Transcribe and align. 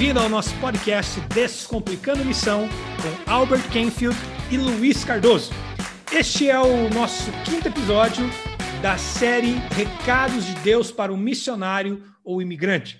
bem-vindo 0.00 0.20
ao 0.20 0.30
nosso 0.30 0.58
podcast 0.60 1.20
Descomplicando 1.34 2.24
Missão 2.24 2.66
com 3.02 3.30
Albert 3.30 3.68
Kenfield 3.70 4.16
e 4.50 4.56
Luiz 4.56 5.04
Cardoso. 5.04 5.52
Este 6.10 6.48
é 6.48 6.58
o 6.58 6.88
nosso 6.88 7.30
quinto 7.44 7.68
episódio 7.68 8.24
da 8.80 8.96
série 8.96 9.56
Recados 9.76 10.46
de 10.46 10.54
Deus 10.60 10.90
para 10.90 11.12
o 11.12 11.18
Missionário 11.18 12.02
ou 12.24 12.40
Imigrante. 12.40 12.98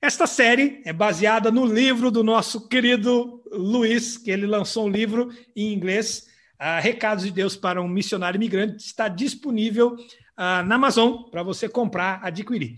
Esta 0.01 0.27
série 0.29 0.83
é 0.85 0.93
baseada 0.93 1.51
no 1.51 1.67
livro 1.67 2.13
do 2.13 2.23
nosso 2.23 2.69
querido 2.69 3.43
Luiz, 3.51 4.17
que 4.17 4.31
ele 4.31 4.47
lançou 4.47 4.87
um 4.87 4.91
livro 4.91 5.33
em 5.57 5.73
inglês 5.73 6.26
uh, 6.61 6.81
Recados 6.81 7.25
de 7.25 7.31
Deus 7.31 7.57
para 7.57 7.81
um 7.81 7.89
Missionário 7.89 8.37
Imigrante, 8.37 8.77
está 8.85 9.09
disponível 9.09 9.95
uh, 9.95 10.65
na 10.67 10.75
Amazon 10.75 11.23
para 11.31 11.43
você 11.43 11.69
comprar, 11.69 12.21
adquirir. 12.23 12.77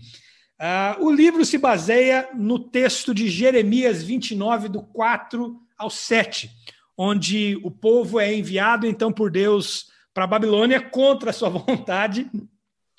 Uh, 0.59 1.05
o 1.05 1.11
livro 1.11 1.45
se 1.45 1.57
baseia 1.57 2.29
no 2.35 2.59
texto 2.59 3.13
de 3.13 3.29
Jeremias 3.29 4.03
29, 4.03 4.67
do 4.67 4.81
4 4.81 5.57
ao 5.77 5.89
7, 5.89 6.51
onde 6.97 7.57
o 7.63 7.71
povo 7.71 8.19
é 8.19 8.33
enviado 8.33 8.85
então 8.85 9.11
por 9.11 9.31
Deus 9.31 9.87
para 10.13 10.25
a 10.25 10.27
Babilônia 10.27 10.81
contra 10.81 11.29
a 11.29 11.33
sua 11.33 11.47
vontade. 11.49 12.29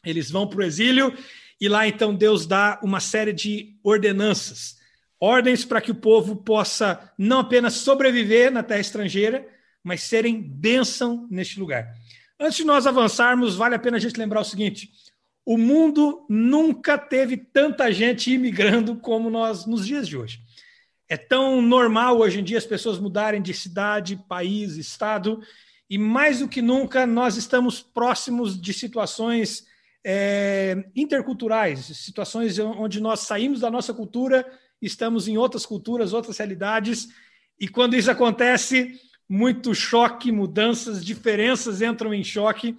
Eles 0.02 0.30
vão 0.30 0.47
para 0.47 0.60
o 0.60 0.62
exílio 0.62 1.15
e 1.60 1.69
lá 1.69 1.87
então 1.87 2.15
Deus 2.15 2.47
dá 2.47 2.80
uma 2.83 3.01
série 3.01 3.35
de 3.35 3.77
ordenanças, 3.85 4.79
ordens 5.21 5.62
para 5.62 5.83
que 5.83 5.91
o 5.91 5.95
povo 5.95 6.37
possa 6.37 7.12
não 7.19 7.41
apenas 7.41 7.74
sobreviver 7.74 8.51
na 8.51 8.62
terra 8.62 8.80
estrangeira, 8.80 9.47
mas 9.82 10.02
serem 10.02 10.40
bênção 10.40 11.26
neste 11.30 11.59
lugar. 11.59 11.95
Antes 12.38 12.59
de 12.59 12.64
nós 12.64 12.86
avançarmos, 12.86 13.56
vale 13.56 13.74
a 13.74 13.78
pena 13.78 13.96
a 13.96 14.00
gente 14.00 14.18
lembrar 14.18 14.40
o 14.40 14.45
seguinte: 14.45 14.90
o 15.45 15.59
mundo 15.59 16.24
nunca 16.28 16.96
teve 16.96 17.36
tanta 17.36 17.90
gente 17.92 18.32
imigrando 18.32 18.96
como 18.96 19.30
nós 19.30 19.66
nos 19.66 19.86
dias 19.86 20.06
de 20.06 20.16
hoje. 20.16 20.40
É 21.08 21.16
tão 21.16 21.60
normal 21.60 22.18
hoje 22.18 22.40
em 22.40 22.45
dia 22.45 22.56
as 22.56 22.64
pessoas 22.64 22.98
mudarem 22.98 23.42
de 23.42 23.52
cidade, 23.52 24.23
país, 24.28 24.76
estado, 24.76 25.42
e 25.88 25.98
mais 25.98 26.38
do 26.38 26.48
que 26.48 26.62
nunca 26.62 27.04
nós 27.04 27.36
estamos 27.36 27.82
próximos 27.82 28.60
de 28.60 28.73
situações 28.73 29.66
é, 30.04 30.84
interculturais, 30.95 31.80
situações 31.96 32.58
onde 32.58 33.01
nós 33.01 33.20
saímos 33.20 33.60
da 33.60 33.70
nossa 33.70 33.92
cultura, 33.92 34.46
estamos 34.80 35.26
em 35.26 35.36
outras 35.36 35.66
culturas, 35.66 36.12
outras 36.12 36.38
realidades, 36.38 37.08
e 37.58 37.68
quando 37.68 37.96
isso 37.96 38.10
acontece, 38.10 38.98
muito 39.30 39.73
choque, 39.73 40.32
mudanças, 40.32 41.04
diferenças 41.04 41.80
entram 41.80 42.12
em 42.12 42.24
choque 42.24 42.76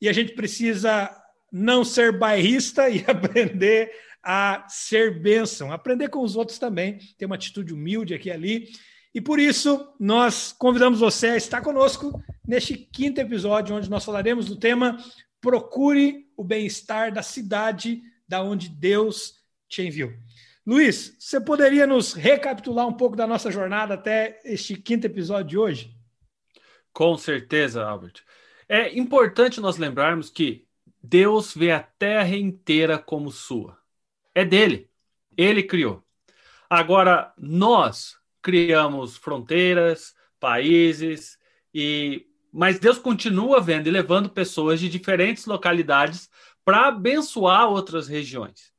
e 0.00 0.08
a 0.08 0.12
gente 0.12 0.32
precisa 0.32 1.08
não 1.52 1.84
ser 1.84 2.18
bairrista 2.18 2.90
e 2.90 3.04
aprender 3.06 3.92
a 4.20 4.66
ser 4.68 5.20
bênção, 5.20 5.70
aprender 5.70 6.08
com 6.08 6.24
os 6.24 6.34
outros 6.34 6.58
também, 6.58 6.98
ter 7.16 7.26
uma 7.26 7.36
atitude 7.36 7.72
humilde 7.72 8.14
aqui 8.14 8.28
e 8.28 8.32
ali. 8.32 8.68
E 9.14 9.20
por 9.20 9.38
isso, 9.38 9.86
nós 10.00 10.52
convidamos 10.58 10.98
você 10.98 11.28
a 11.28 11.36
estar 11.36 11.60
conosco 11.60 12.20
neste 12.46 12.76
quinto 12.76 13.20
episódio, 13.20 13.76
onde 13.76 13.88
nós 13.88 14.04
falaremos 14.04 14.46
do 14.46 14.56
tema 14.56 14.98
Procure 15.40 16.26
o 16.36 16.42
bem-estar 16.42 17.12
da 17.12 17.22
cidade 17.22 18.00
da 18.26 18.42
onde 18.42 18.68
Deus 18.68 19.34
te 19.68 19.82
enviou. 19.82 20.12
Luiz, 20.64 21.16
você 21.18 21.40
poderia 21.40 21.84
nos 21.86 22.12
recapitular 22.12 22.86
um 22.86 22.92
pouco 22.92 23.16
da 23.16 23.26
nossa 23.26 23.50
jornada 23.50 23.94
até 23.94 24.40
este 24.44 24.76
quinto 24.76 25.04
episódio 25.04 25.48
de 25.48 25.58
hoje? 25.58 25.91
Com 26.92 27.16
certeza, 27.16 27.84
Albert. 27.84 28.22
É 28.68 28.96
importante 28.96 29.60
nós 29.60 29.76
lembrarmos 29.76 30.30
que 30.30 30.66
Deus 31.02 31.54
vê 31.54 31.72
a 31.72 31.82
terra 31.82 32.36
inteira 32.36 32.98
como 32.98 33.30
sua. 33.30 33.78
É 34.34 34.44
dele. 34.44 34.90
Ele 35.36 35.62
criou. 35.62 36.04
Agora, 36.68 37.32
nós 37.36 38.16
criamos 38.40 39.16
fronteiras, 39.16 40.14
países, 40.38 41.38
e 41.74 42.26
mas 42.52 42.78
Deus 42.78 42.98
continua 42.98 43.62
vendo 43.62 43.86
e 43.86 43.90
levando 43.90 44.28
pessoas 44.28 44.78
de 44.78 44.88
diferentes 44.88 45.46
localidades 45.46 46.28
para 46.62 46.88
abençoar 46.88 47.68
outras 47.68 48.08
regiões. 48.08 48.72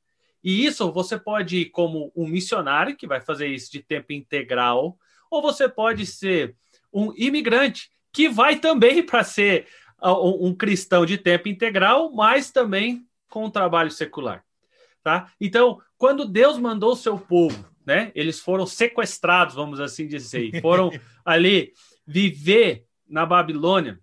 E 0.43 0.65
isso 0.65 0.91
você 0.91 1.17
pode 1.17 1.57
ir 1.57 1.65
como 1.71 2.11
um 2.15 2.27
missionário, 2.27 2.95
que 2.95 3.07
vai 3.07 3.19
fazer 3.19 3.47
isso 3.47 3.71
de 3.71 3.81
tempo 3.81 4.13
integral, 4.13 4.97
ou 5.31 5.41
você 5.41 5.67
pode 5.67 6.05
ser 6.05 6.55
um 6.91 7.11
imigrante, 7.17 7.89
que 8.13 8.29
vai 8.29 8.57
também 8.59 9.03
para 9.03 9.23
ser 9.23 9.67
um 10.01 10.53
cristão 10.53 11.05
de 11.05 11.17
tempo 11.17 11.49
integral, 11.49 12.11
mas 12.13 12.51
também 12.51 13.07
com 13.29 13.45
um 13.45 13.49
trabalho 13.49 13.89
secular. 13.89 14.45
Tá? 15.01 15.31
Então, 15.41 15.81
quando 15.97 16.25
Deus 16.25 16.57
mandou 16.57 16.93
o 16.93 16.95
seu 16.95 17.17
povo, 17.17 17.67
né, 17.85 18.11
eles 18.13 18.39
foram 18.39 18.65
sequestrados, 18.65 19.55
vamos 19.55 19.79
assim 19.79 20.07
dizer, 20.07 20.61
foram 20.61 20.91
ali 21.25 21.73
viver 22.05 22.85
na 23.07 23.25
Babilônia, 23.25 23.99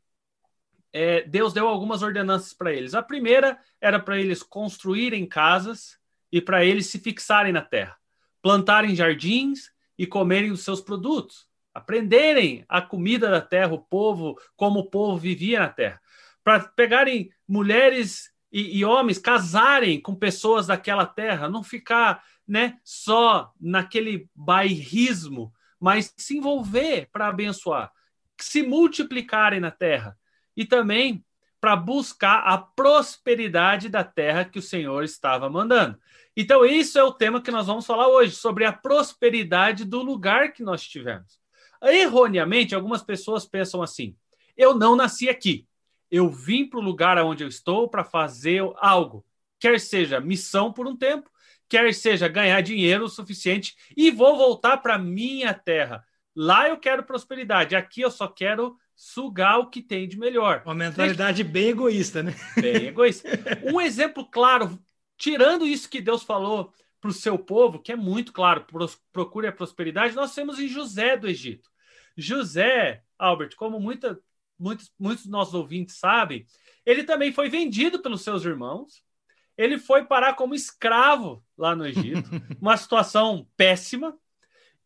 é, 0.92 1.22
Deus 1.22 1.52
deu 1.52 1.68
algumas 1.68 2.02
ordenanças 2.02 2.52
para 2.52 2.72
eles. 2.72 2.94
A 2.94 3.02
primeira 3.02 3.58
era 3.80 4.00
para 4.00 4.18
eles 4.18 4.42
construírem 4.42 5.24
casas 5.24 5.98
e 6.32 6.40
para 6.40 6.64
eles 6.64 6.86
se 6.86 6.98
fixarem 6.98 7.52
na 7.52 7.62
terra, 7.62 7.96
plantarem 8.42 8.94
jardins 8.94 9.70
e 9.96 10.06
comerem 10.06 10.50
os 10.50 10.62
seus 10.62 10.80
produtos, 10.80 11.46
aprenderem 11.74 12.64
a 12.68 12.82
comida 12.82 13.30
da 13.30 13.40
terra, 13.40 13.72
o 13.72 13.78
povo, 13.78 14.38
como 14.56 14.80
o 14.80 14.90
povo 14.90 15.16
vivia 15.16 15.60
na 15.60 15.68
terra, 15.68 16.00
para 16.42 16.60
pegarem 16.60 17.30
mulheres 17.46 18.30
e, 18.52 18.78
e, 18.78 18.84
homens, 18.84 19.18
casarem 19.18 20.00
com 20.00 20.14
pessoas 20.14 20.66
daquela 20.66 21.06
terra, 21.06 21.48
não 21.48 21.62
ficar 21.62 22.24
né, 22.46 22.78
só 22.82 23.52
naquele 23.60 24.28
bairrismo, 24.34 25.52
mas 25.78 26.12
se 26.16 26.36
envolver 26.36 27.08
para 27.12 27.28
abençoar, 27.28 27.92
se 28.40 28.62
multiplicarem 28.62 29.60
na 29.60 29.70
terra 29.70 30.18
e 30.56 30.64
também 30.64 31.24
para 31.60 31.76
buscar 31.76 32.40
a 32.40 32.58
prosperidade 32.58 33.88
da 33.88 34.02
terra 34.02 34.44
que 34.44 34.58
o 34.58 34.62
Senhor 34.62 35.04
estava 35.04 35.48
mandando. 35.48 35.98
Então, 36.36 36.64
isso 36.64 36.98
é 36.98 37.04
o 37.04 37.12
tema 37.12 37.42
que 37.42 37.50
nós 37.50 37.66
vamos 37.66 37.86
falar 37.86 38.08
hoje, 38.08 38.34
sobre 38.34 38.64
a 38.64 38.72
prosperidade 38.72 39.84
do 39.84 40.02
lugar 40.02 40.52
que 40.52 40.62
nós 40.62 40.82
tivemos. 40.82 41.39
Erroneamente, 41.82 42.74
algumas 42.74 43.02
pessoas 43.02 43.46
pensam 43.46 43.82
assim: 43.82 44.14
eu 44.56 44.74
não 44.74 44.94
nasci 44.94 45.28
aqui, 45.28 45.66
eu 46.10 46.28
vim 46.28 46.66
para 46.66 46.78
o 46.78 46.82
lugar 46.82 47.18
onde 47.18 47.44
eu 47.44 47.48
estou 47.48 47.88
para 47.88 48.04
fazer 48.04 48.62
algo, 48.76 49.24
quer 49.58 49.80
seja 49.80 50.20
missão 50.20 50.72
por 50.72 50.86
um 50.86 50.96
tempo, 50.96 51.30
quer 51.68 51.94
seja 51.94 52.28
ganhar 52.28 52.60
dinheiro 52.60 53.04
o 53.04 53.08
suficiente 53.08 53.76
e 53.96 54.10
vou 54.10 54.36
voltar 54.36 54.78
para 54.78 54.98
minha 54.98 55.54
terra. 55.54 56.04
Lá 56.34 56.68
eu 56.68 56.76
quero 56.76 57.04
prosperidade, 57.04 57.76
aqui 57.76 58.02
eu 58.02 58.10
só 58.10 58.28
quero 58.28 58.76
sugar 58.94 59.58
o 59.58 59.70
que 59.70 59.80
tem 59.80 60.06
de 60.06 60.18
melhor. 60.18 60.62
Uma 60.64 60.74
mentalidade 60.74 61.42
Deixa... 61.42 61.52
bem 61.52 61.68
egoísta, 61.68 62.22
né? 62.22 62.34
Bem 62.60 62.88
egoísta. 62.88 63.28
Um 63.72 63.80
exemplo 63.80 64.28
claro, 64.30 64.78
tirando 65.16 65.66
isso 65.66 65.88
que 65.88 66.00
Deus 66.00 66.22
falou 66.22 66.72
para 67.00 67.10
o 67.10 67.14
seu 67.14 67.38
povo, 67.38 67.78
que 67.78 67.92
é 67.92 67.96
muito 67.96 68.32
claro, 68.32 68.66
procure 69.10 69.46
a 69.46 69.52
prosperidade, 69.52 70.14
nós 70.14 70.34
temos 70.34 70.58
em 70.58 70.68
José 70.68 71.16
do 71.16 71.26
Egito. 71.26 71.69
José, 72.20 73.02
Albert, 73.18 73.54
como 73.56 73.80
muita, 73.80 74.20
muitos, 74.58 74.92
muitos 74.98 75.24
dos 75.24 75.32
nossos 75.32 75.54
ouvintes 75.54 75.96
sabem, 75.96 76.46
ele 76.84 77.04
também 77.04 77.32
foi 77.32 77.48
vendido 77.48 78.00
pelos 78.00 78.22
seus 78.22 78.44
irmãos. 78.44 79.02
Ele 79.56 79.78
foi 79.78 80.04
parar 80.04 80.34
como 80.34 80.54
escravo 80.54 81.44
lá 81.56 81.76
no 81.76 81.86
Egito, 81.86 82.28
uma 82.60 82.76
situação 82.76 83.46
péssima, 83.56 84.18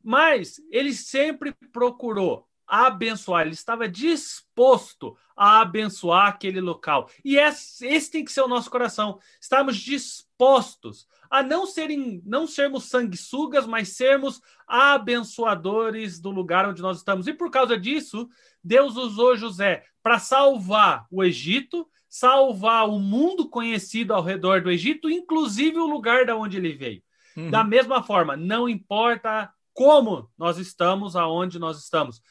mas 0.03 0.61
ele 0.71 0.93
sempre 0.93 1.55
procurou 1.73 2.49
abençoar, 2.75 3.43
ele 3.43 3.55
estava 3.55 3.89
disposto 3.89 5.17
a 5.37 5.61
abençoar 5.61 6.29
aquele 6.29 6.61
local. 6.61 7.09
E 7.25 7.37
esse, 7.37 7.87
esse 7.87 8.11
tem 8.11 8.25
que 8.25 8.33
ser 8.33 8.43
o 8.43 8.49
nosso 8.49 8.71
coração. 8.71 9.19
Estamos 9.41 9.77
dispostos 9.77 11.07
a 11.31 11.43
não 11.43 11.67
serem, 11.67 12.23
não 12.25 12.47
sermos 12.47 12.85
sanguessugas, 12.85 13.67
mas 13.67 13.91
sermos 13.91 14.41
abençoadores 14.67 16.21
do 16.21 16.31
lugar 16.31 16.69
onde 16.69 16.83
nós 16.83 16.99
estamos. 16.99 17.27
E 17.27 17.33
por 17.33 17.51
causa 17.51 17.79
disso, 17.79 18.29
Deus 18.63 18.97
usou 18.97 19.37
José 19.37 19.85
para 20.03 20.19
salvar 20.19 21.07
o 21.11 21.25
Egito, 21.25 21.89
salvar 22.09 22.89
o 22.89 22.99
mundo 22.99 23.49
conhecido 23.49 24.15
ao 24.15 24.23
redor 24.23 24.63
do 24.63 24.71
Egito, 24.71 25.11
inclusive 25.11 25.79
o 25.79 25.87
lugar 25.87 26.27
da 26.27 26.37
onde 26.37 26.57
ele 26.57 26.73
veio. 26.73 27.03
Uhum. 27.37 27.51
Da 27.51 27.65
mesma 27.65 28.03
forma, 28.03 28.37
não 28.37 28.69
importa 28.69 29.53
como 29.73 30.31
nós 30.39 30.57
estamos, 30.57 31.17
aonde 31.17 31.59
nós 31.59 31.83
estamos 31.83 32.23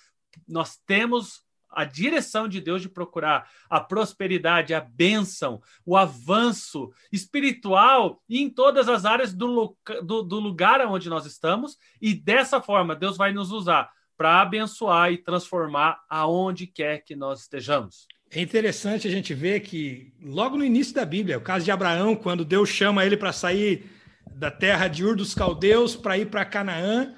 nós 0.47 0.77
temos 0.85 1.44
a 1.74 1.83
direção 1.83 2.47
de 2.47 2.62
Deus 2.62 2.81
de 2.81 2.89
procurar 2.89 3.50
a 3.69 3.80
prosperidade, 3.80 4.74
a 4.74 4.80
bênção, 4.80 5.62
o 5.85 5.97
avanço 5.97 6.91
espiritual 7.12 8.21
em 8.30 8.50
todas 8.50 8.88
as 8.88 9.06
áreas 9.06 9.33
do, 9.33 9.75
do, 10.03 10.21
do 10.21 10.39
lugar 10.39 10.85
onde 10.85 11.09
nós 11.09 11.25
estamos, 11.25 11.77
e 12.01 12.13
dessa 12.13 12.62
forma 12.62 12.95
Deus 12.95 13.18
vai 13.18 13.33
nos 13.33 13.51
usar 13.51 13.89
para 14.15 14.41
abençoar 14.41 15.12
e 15.12 15.18
transformar 15.18 16.00
aonde 16.07 16.68
quer 16.68 17.00
que 17.00 17.15
nós 17.15 17.41
estejamos. 17.41 18.07
É 18.30 18.41
interessante 18.41 19.07
a 19.07 19.12
gente 19.12 19.33
ver 19.33 19.59
que, 19.62 20.13
logo 20.21 20.57
no 20.57 20.63
início 20.63 20.94
da 20.94 21.06
Bíblia, 21.06 21.38
o 21.38 21.41
caso 21.41 21.65
de 21.65 21.71
Abraão, 21.71 22.15
quando 22.15 22.45
Deus 22.45 22.69
chama 22.69 23.06
ele 23.06 23.18
para 23.18 23.31
sair 23.31 23.89
da 24.35 24.50
terra 24.50 24.88
de 24.88 25.03
Ur 25.03 25.15
dos 25.15 25.35
Caldeus 25.35 25.95
para 25.95 26.18
ir 26.18 26.27
para 26.27 26.45
Canaã, 26.45 27.13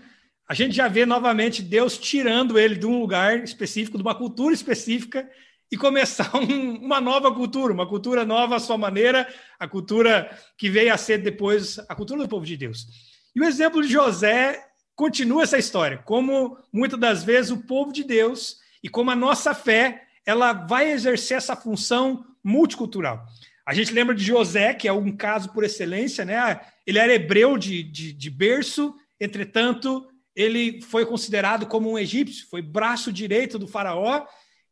a 0.48 0.54
gente 0.54 0.76
já 0.76 0.88
vê 0.88 1.06
novamente 1.06 1.62
Deus 1.62 1.98
tirando 1.98 2.60
ele 2.60 2.76
de 2.76 2.86
um 2.86 3.00
lugar 3.00 3.44
específico, 3.44 3.98
de 3.98 4.04
uma 4.04 4.16
cultura 4.16 4.54
específica, 4.54 5.28
e 5.72 5.78
começar 5.78 6.32
um, 6.38 6.78
uma 6.78 7.02
nova 7.02 7.34
cultura, 7.34 7.74
uma 7.74 7.88
cultura 7.88 8.26
nova 8.26 8.56
à 8.56 8.60
sua 8.60 8.78
maneira, 8.78 9.28
a 9.60 9.68
cultura 9.68 10.30
que 10.58 10.70
veio 10.70 10.94
a 10.94 10.98
ser 10.98 11.20
depois 11.20 11.80
a 11.90 11.96
cultura 11.96 12.24
do 12.24 12.30
povo 12.30 12.46
de 12.46 12.56
Deus. 12.56 12.86
E 13.36 13.42
o 13.42 13.44
exemplo 13.44 13.82
de 13.82 13.88
José 13.88 14.64
continua 14.96 15.44
essa 15.44 15.58
história, 15.58 15.98
como 15.98 16.58
muitas 16.72 17.00
das 17.00 17.24
vezes 17.24 17.52
o 17.52 17.66
povo 17.66 17.92
de 17.92 18.04
Deus 18.04 18.58
e 18.82 18.88
como 18.88 19.12
a 19.12 19.16
nossa 19.16 19.54
fé, 19.54 20.04
ela 20.26 20.54
vai 20.54 20.92
exercer 20.92 21.38
essa 21.38 21.56
função 21.56 22.26
multicultural. 22.44 23.26
A 23.66 23.74
gente 23.74 23.92
lembra 23.92 24.14
de 24.14 24.24
José, 24.24 24.74
que 24.74 24.88
é 24.88 24.94
um 24.94 25.12
caso 25.12 25.50
por 25.50 25.64
excelência, 25.64 26.24
né? 26.24 26.62
Ele 26.86 27.00
era 27.00 27.14
hebreu 27.14 27.58
de, 27.58 27.82
de, 27.82 28.14
de 28.14 28.30
berço, 28.30 28.96
entretanto, 29.20 30.08
ele 30.36 30.82
foi 30.82 31.06
considerado 31.06 31.66
como 31.66 31.90
um 31.90 31.98
egípcio, 31.98 32.48
foi 32.48 32.62
braço 32.62 33.12
direito 33.12 33.58
do 33.58 33.68
faraó, 33.68 34.26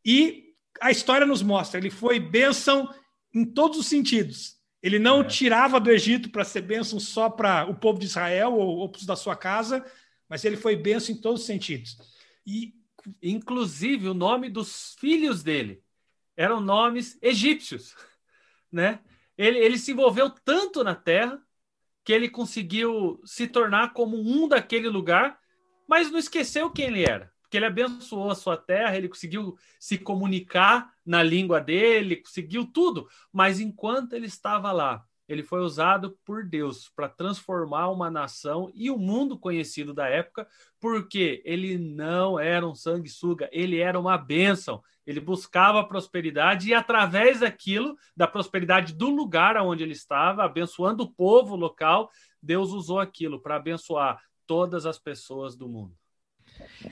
e 0.04 0.52
a 0.80 0.90
história 0.90 1.26
nos 1.26 1.42
mostra, 1.42 1.80
ele 1.80 1.90
foi 1.90 2.20
bênção 2.20 2.92
em 3.32 3.44
todos 3.44 3.78
os 3.78 3.86
sentidos. 3.86 4.56
Ele 4.82 4.98
não 4.98 5.22
é. 5.22 5.24
tirava 5.24 5.80
do 5.80 5.90
Egito 5.90 6.30
para 6.30 6.44
ser 6.44 6.60
bênção 6.60 7.00
só 7.00 7.30
para 7.30 7.64
o 7.64 7.74
povo 7.74 7.98
de 7.98 8.04
Israel 8.04 8.52
ou, 8.52 8.76
ou 8.76 8.92
da 9.06 9.16
sua 9.16 9.34
casa, 9.34 9.84
mas 10.28 10.44
ele 10.44 10.56
foi 10.56 10.76
bênção 10.76 11.14
em 11.14 11.18
todos 11.18 11.40
os 11.40 11.46
sentidos. 11.46 11.96
E, 12.46 12.74
inclusive, 13.22 14.08
o 14.08 14.14
nome 14.14 14.50
dos 14.50 14.94
filhos 15.00 15.42
dele 15.42 15.82
eram 16.36 16.60
nomes 16.60 17.18
egípcios, 17.22 17.94
né? 18.70 19.00
Ele, 19.38 19.58
ele 19.58 19.78
se 19.78 19.92
envolveu 19.92 20.28
tanto 20.30 20.84
na 20.84 20.94
terra 20.94 21.42
que 22.04 22.12
ele 22.12 22.28
conseguiu 22.28 23.20
se 23.24 23.48
tornar 23.48 23.94
como 23.94 24.20
um 24.20 24.46
daquele 24.46 24.88
lugar, 24.88 25.40
mas 25.86 26.10
não 26.10 26.18
esqueceu 26.18 26.70
quem 26.70 26.86
ele 26.86 27.04
era 27.04 27.32
que 27.54 27.58
ele 27.58 27.66
abençoou 27.66 28.32
a 28.32 28.34
sua 28.34 28.56
terra, 28.56 28.96
ele 28.96 29.08
conseguiu 29.08 29.56
se 29.78 29.96
comunicar 29.96 30.92
na 31.06 31.22
língua 31.22 31.60
dele, 31.60 32.16
conseguiu 32.16 32.66
tudo, 32.66 33.06
mas 33.32 33.60
enquanto 33.60 34.14
ele 34.14 34.26
estava 34.26 34.72
lá, 34.72 35.04
ele 35.28 35.44
foi 35.44 35.60
usado 35.60 36.18
por 36.24 36.44
Deus 36.44 36.90
para 36.96 37.08
transformar 37.08 37.90
uma 37.90 38.10
nação 38.10 38.72
e 38.74 38.90
o 38.90 38.98
mundo 38.98 39.38
conhecido 39.38 39.94
da 39.94 40.08
época, 40.08 40.48
porque 40.80 41.42
ele 41.44 41.78
não 41.78 42.40
era 42.40 42.66
um 42.66 42.74
sanguessuga, 42.74 43.48
ele 43.52 43.78
era 43.78 44.00
uma 44.00 44.18
bênção. 44.18 44.82
Ele 45.06 45.20
buscava 45.20 45.86
prosperidade 45.86 46.70
e, 46.70 46.74
através 46.74 47.40
daquilo, 47.40 47.94
da 48.16 48.26
prosperidade 48.26 48.94
do 48.94 49.10
lugar 49.10 49.56
onde 49.58 49.82
ele 49.82 49.92
estava, 49.92 50.44
abençoando 50.44 51.04
o 51.04 51.12
povo 51.12 51.54
local, 51.56 52.10
Deus 52.42 52.70
usou 52.70 52.98
aquilo 52.98 53.40
para 53.40 53.56
abençoar 53.56 54.20
todas 54.46 54.86
as 54.86 54.98
pessoas 54.98 55.56
do 55.56 55.68
mundo. 55.68 55.94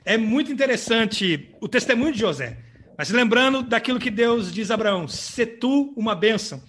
É 0.05 0.17
muito 0.17 0.53
interessante 0.53 1.55
o 1.61 1.69
testemunho 1.69 2.13
de 2.13 2.21
José, 2.21 2.59
mas 2.97 3.11
lembrando 3.11 3.63
daquilo 3.63 4.01
que 4.01 4.11
Deus 4.11 4.53
diz 4.53 4.71
a 4.71 4.75
Abraão: 4.75 5.07
se 5.07 5.47
tu 5.47 5.93
uma 5.97 6.15
bênção. 6.15 6.63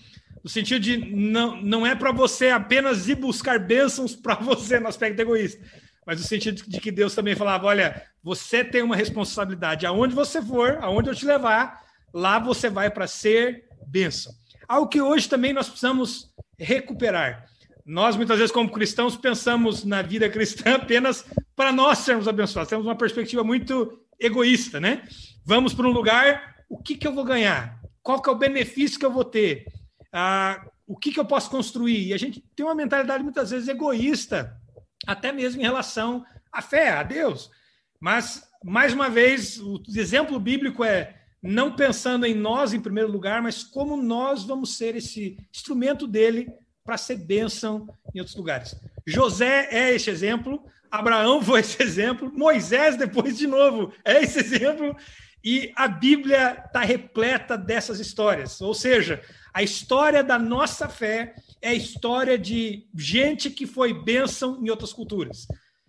No 0.43 0.49
sentido 0.49 0.81
de 0.81 0.97
não, 0.97 1.61
não 1.61 1.87
é 1.87 1.95
para 1.95 2.11
você 2.11 2.49
apenas 2.49 3.07
ir 3.07 3.15
buscar 3.15 3.57
bênçãos 3.57 4.13
para 4.13 4.35
você 4.35 4.77
no 4.77 4.89
aspecto 4.89 5.19
egoísta, 5.19 5.63
mas 6.05 6.19
no 6.19 6.27
sentido 6.27 6.61
de 6.67 6.81
que 6.81 6.91
Deus 6.91 7.15
também 7.15 7.35
falava: 7.35 7.65
olha, 7.67 8.05
você 8.21 8.63
tem 8.63 8.81
uma 8.81 8.95
responsabilidade, 8.95 9.85
aonde 9.85 10.13
você 10.13 10.41
for, 10.41 10.77
aonde 10.81 11.09
eu 11.09 11.15
te 11.15 11.25
levar, 11.25 11.81
lá 12.13 12.39
você 12.39 12.69
vai 12.69 12.89
para 12.89 13.07
ser 13.07 13.65
bênção. 13.87 14.33
Algo 14.67 14.87
que 14.87 15.01
hoje 15.01 15.29
também 15.29 15.53
nós 15.53 15.67
precisamos 15.67 16.33
recuperar. 16.57 17.47
Nós, 17.85 18.15
muitas 18.15 18.37
vezes, 18.37 18.51
como 18.51 18.71
cristãos, 18.71 19.17
pensamos 19.17 19.83
na 19.83 20.01
vida 20.01 20.29
cristã 20.29 20.75
apenas 20.75 21.25
para 21.55 21.71
nós 21.71 21.99
sermos 21.99 22.27
abençoados. 22.27 22.69
Temos 22.69 22.85
uma 22.85 22.95
perspectiva 22.95 23.43
muito 23.43 23.99
egoísta, 24.19 24.79
né? 24.79 25.03
Vamos 25.45 25.73
para 25.73 25.87
um 25.87 25.91
lugar, 25.91 26.55
o 26.69 26.77
que, 26.77 26.95
que 26.95 27.05
eu 27.05 27.13
vou 27.13 27.25
ganhar? 27.25 27.79
Qual 28.01 28.21
que 28.21 28.29
é 28.29 28.31
o 28.31 28.37
benefício 28.37 28.97
que 28.97 29.05
eu 29.05 29.11
vou 29.11 29.25
ter? 29.25 29.65
Ah, 30.11 30.65
o 30.87 30.97
que, 30.97 31.11
que 31.11 31.19
eu 31.19 31.25
posso 31.25 31.49
construir? 31.49 32.07
E 32.07 32.13
a 32.13 32.17
gente 32.17 32.41
tem 32.55 32.65
uma 32.65 32.75
mentalidade 32.75 33.23
muitas 33.23 33.51
vezes 33.51 33.67
egoísta, 33.67 34.57
até 35.05 35.31
mesmo 35.31 35.61
em 35.61 35.65
relação 35.65 36.25
à 36.51 36.61
fé, 36.61 36.89
a 36.89 37.03
Deus. 37.03 37.51
Mas, 37.99 38.43
mais 38.63 38.93
uma 38.93 39.09
vez, 39.09 39.59
o 39.59 39.81
exemplo 39.89 40.39
bíblico 40.39 40.83
é 40.83 41.19
não 41.41 41.75
pensando 41.75 42.25
em 42.25 42.33
nós 42.33 42.71
em 42.71 42.79
primeiro 42.79 43.11
lugar, 43.11 43.41
mas 43.41 43.63
como 43.63 44.01
nós 44.01 44.45
vamos 44.45 44.77
ser 44.77 44.95
esse 44.95 45.37
instrumento 45.53 46.07
dele 46.07 46.47
para 46.83 46.97
ser 46.97 47.17
bênção 47.17 47.87
em 48.13 48.19
outros 48.19 48.35
lugares. 48.35 48.75
José 49.05 49.67
é 49.71 49.93
esse 49.93 50.09
exemplo, 50.09 50.63
Abraão 50.91 51.41
foi 51.41 51.61
esse 51.61 51.81
exemplo, 51.81 52.31
Moisés, 52.33 52.95
depois 52.95 53.37
de 53.37 53.47
novo, 53.47 53.93
é 54.05 54.21
esse 54.21 54.39
exemplo, 54.39 54.95
e 55.43 55.71
a 55.75 55.87
Bíblia 55.87 56.63
está 56.65 56.81
repleta 56.81 57.57
dessas 57.57 57.99
histórias. 57.99 58.61
Ou 58.61 58.73
seja, 58.73 59.21
a 59.53 59.61
história 59.61 60.23
da 60.23 60.39
nossa 60.39 60.87
fé 60.87 61.35
é 61.61 61.69
a 61.69 61.73
história 61.73 62.37
de 62.37 62.87
gente 62.95 63.49
que 63.49 63.67
foi 63.67 63.93
bênção 63.93 64.63
em 64.63 64.69
outras 64.69 64.93
culturas. 64.93 65.47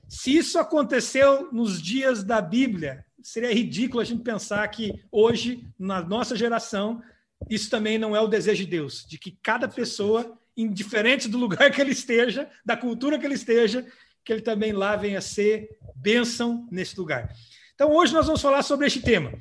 Se 0.08 0.37
isso 0.37 0.58
aconteceu 0.58 1.52
nos 1.52 1.81
dias 1.81 2.25
da 2.25 2.41
Bíblia, 2.41 3.05
seria 3.23 3.55
ridículo 3.55 4.00
a 4.00 4.05
gente 4.05 4.23
pensar 4.23 4.67
que 4.69 4.93
hoje, 5.11 5.67
na 5.79 6.02
nossa 6.02 6.37
geração, 6.37 7.00
isso 7.49 7.70
também 7.70 7.99
não 7.99 8.14
é 8.14 8.20
o 8.20 8.29
desejo 8.29 8.64
de 8.64 8.70
Deus, 8.70 9.05
de 9.08 9.19
que 9.19 9.38
cada 9.43 9.69
pessoa 9.69 10.38
indiferente 10.56 11.29
do 11.29 11.39
lugar 11.39 11.71
que 11.71 11.81
ele 11.81 11.93
esteja, 11.93 12.49
da 12.65 12.77
cultura 12.77 13.19
que 13.19 13.27
ele 13.27 13.35
esteja, 13.35 13.87
que 14.25 14.33
ele 14.33 14.43
também 14.43 14.73
lá 14.73 14.97
venha 14.97 15.21
ser 15.21 15.69
bênção 15.97 16.67
nesse 16.71 16.99
lugar. 16.99 17.29
Então, 17.75 17.91
hoje 17.91 18.12
nós 18.12 18.27
vamos 18.27 18.41
falar 18.41 18.62
sobre 18.62 18.87
este 18.87 19.01
tema. 19.01 19.33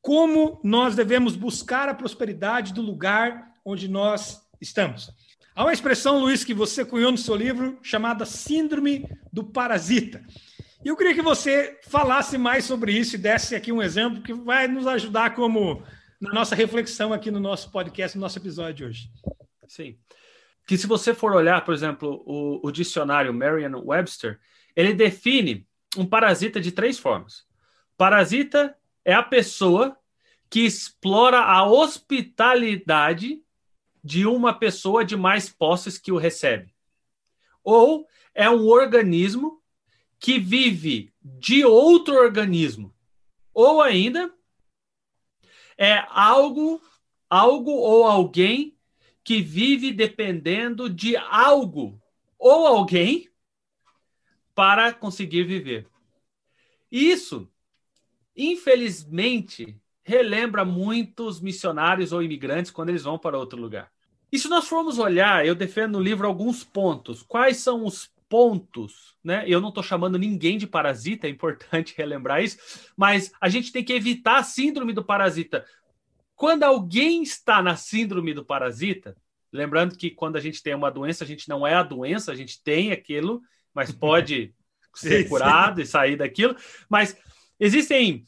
Como 0.00 0.60
nós 0.64 0.96
devemos 0.96 1.36
buscar 1.36 1.88
a 1.88 1.94
prosperidade 1.94 2.72
do 2.72 2.80
lugar 2.80 3.52
onde 3.64 3.88
nós 3.88 4.40
estamos. 4.60 5.10
Há 5.54 5.64
uma 5.64 5.72
expressão, 5.72 6.18
Luiz, 6.18 6.44
que 6.44 6.54
você 6.54 6.84
cunhou 6.84 7.10
no 7.10 7.18
seu 7.18 7.34
livro, 7.34 7.78
chamada 7.82 8.24
Síndrome 8.24 9.08
do 9.32 9.44
Parasita. 9.44 10.22
E 10.84 10.88
eu 10.88 10.96
queria 10.96 11.14
que 11.14 11.22
você 11.22 11.78
falasse 11.88 12.38
mais 12.38 12.64
sobre 12.64 12.92
isso 12.92 13.16
e 13.16 13.18
desse 13.18 13.54
aqui 13.54 13.72
um 13.72 13.82
exemplo 13.82 14.22
que 14.22 14.32
vai 14.32 14.68
nos 14.68 14.86
ajudar 14.86 15.34
como 15.34 15.82
na 16.20 16.32
nossa 16.32 16.54
reflexão 16.54 17.12
aqui 17.12 17.30
no 17.30 17.40
nosso 17.40 17.70
podcast, 17.70 18.16
no 18.16 18.22
nosso 18.22 18.38
episódio 18.38 18.74
de 18.74 18.84
hoje. 18.84 19.10
Sim 19.66 19.96
que 20.66 20.76
se 20.76 20.86
você 20.86 21.14
for 21.14 21.32
olhar, 21.32 21.64
por 21.64 21.72
exemplo, 21.72 22.22
o, 22.26 22.66
o 22.66 22.72
dicionário 22.72 23.32
Merriam-Webster, 23.32 24.40
ele 24.74 24.92
define 24.92 25.66
um 25.96 26.04
parasita 26.04 26.60
de 26.60 26.72
três 26.72 26.98
formas. 26.98 27.46
Parasita 27.96 28.76
é 29.04 29.14
a 29.14 29.22
pessoa 29.22 29.96
que 30.50 30.60
explora 30.60 31.38
a 31.38 31.64
hospitalidade 31.64 33.40
de 34.02 34.26
uma 34.26 34.52
pessoa 34.52 35.04
de 35.04 35.16
mais 35.16 35.48
posses 35.48 35.98
que 35.98 36.12
o 36.12 36.18
recebe. 36.18 36.74
Ou 37.62 38.06
é 38.34 38.50
um 38.50 38.66
organismo 38.66 39.62
que 40.18 40.38
vive 40.38 41.12
de 41.22 41.64
outro 41.64 42.14
organismo. 42.14 42.94
Ou 43.54 43.80
ainda 43.80 44.32
é 45.78 46.04
algo, 46.08 46.80
algo 47.28 47.70
ou 47.70 48.04
alguém 48.04 48.75
que 49.26 49.42
vive 49.42 49.92
dependendo 49.92 50.88
de 50.88 51.16
algo 51.16 52.00
ou 52.38 52.64
alguém 52.64 53.28
para 54.54 54.92
conseguir 54.92 55.42
viver. 55.42 55.88
Isso, 56.88 57.50
infelizmente, 58.36 59.76
relembra 60.04 60.64
muitos 60.64 61.40
missionários 61.40 62.12
ou 62.12 62.22
imigrantes 62.22 62.70
quando 62.70 62.90
eles 62.90 63.02
vão 63.02 63.18
para 63.18 63.36
outro 63.36 63.60
lugar. 63.60 63.90
E 64.30 64.38
se 64.38 64.46
nós 64.48 64.68
formos 64.68 64.96
olhar, 64.96 65.44
eu 65.44 65.56
defendo 65.56 65.94
no 65.94 66.00
livro 66.00 66.24
alguns 66.28 66.62
pontos. 66.62 67.24
Quais 67.24 67.56
são 67.56 67.84
os 67.84 68.08
pontos, 68.28 69.16
né? 69.24 69.42
Eu 69.48 69.60
não 69.60 69.70
estou 69.70 69.82
chamando 69.82 70.16
ninguém 70.16 70.56
de 70.56 70.68
parasita, 70.68 71.26
é 71.26 71.30
importante 71.30 71.94
relembrar 71.98 72.44
isso, 72.44 72.92
mas 72.96 73.32
a 73.40 73.48
gente 73.48 73.72
tem 73.72 73.82
que 73.82 73.92
evitar 73.92 74.38
a 74.38 74.44
síndrome 74.44 74.92
do 74.92 75.04
parasita. 75.04 75.66
Quando 76.36 76.64
alguém 76.64 77.22
está 77.22 77.62
na 77.62 77.76
síndrome 77.76 78.34
do 78.34 78.44
parasita, 78.44 79.16
lembrando 79.50 79.96
que 79.96 80.10
quando 80.10 80.36
a 80.36 80.40
gente 80.40 80.62
tem 80.62 80.74
uma 80.74 80.90
doença, 80.90 81.24
a 81.24 81.26
gente 81.26 81.48
não 81.48 81.66
é 81.66 81.74
a 81.74 81.82
doença, 81.82 82.30
a 82.30 82.34
gente 82.34 82.62
tem 82.62 82.92
aquilo, 82.92 83.42
mas 83.74 83.90
pode 83.90 84.54
ser 84.94 85.28
curado 85.28 85.80
e 85.80 85.86
sair 85.86 86.16
daquilo. 86.16 86.54
Mas 86.90 87.16
existem 87.58 88.26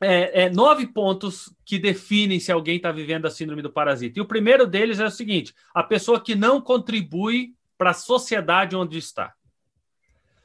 é, 0.00 0.42
é, 0.42 0.50
nove 0.50 0.88
pontos 0.88 1.54
que 1.64 1.78
definem 1.78 2.40
se 2.40 2.50
alguém 2.50 2.76
está 2.76 2.90
vivendo 2.90 3.26
a 3.26 3.30
síndrome 3.30 3.62
do 3.62 3.72
parasita. 3.72 4.18
E 4.18 4.22
o 4.22 4.26
primeiro 4.26 4.66
deles 4.66 4.98
é 4.98 5.04
o 5.04 5.10
seguinte: 5.10 5.54
a 5.72 5.84
pessoa 5.84 6.20
que 6.20 6.34
não 6.34 6.60
contribui 6.60 7.54
para 7.78 7.90
a 7.90 7.94
sociedade 7.94 8.74
onde 8.74 8.98
está. 8.98 9.34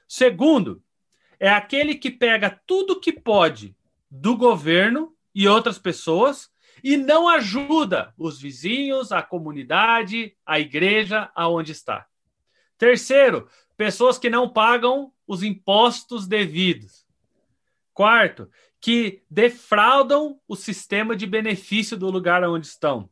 Segundo, 0.08 0.84
é 1.40 1.50
aquele 1.50 1.96
que 1.96 2.12
pega 2.12 2.62
tudo 2.68 3.00
que 3.00 3.12
pode 3.12 3.76
do 4.10 4.38
governo 4.38 5.16
e 5.34 5.48
outras 5.48 5.80
pessoas 5.80 6.54
e 6.84 6.98
não 6.98 7.28
ajuda 7.28 8.14
os 8.18 8.40
vizinhos, 8.40 9.12
a 9.12 9.22
comunidade, 9.22 10.36
a 10.46 10.60
igreja 10.60 11.30
aonde 11.36 11.72
está. 11.72 12.06
Terceiro, 12.78 13.48
pessoas 13.78 14.18
que 14.18 14.30
não 14.30 14.50
pagam 14.50 15.12
os 15.28 15.44
impostos 15.44 16.28
devidos. 16.28 17.06
Quarto, 17.94 18.50
que 18.80 19.24
defraudam 19.30 20.40
o 20.48 20.56
sistema 20.56 21.16
de 21.16 21.26
benefício 21.26 21.98
do 21.98 22.10
lugar 22.12 22.44
onde 22.44 22.68
estão. 22.68 23.10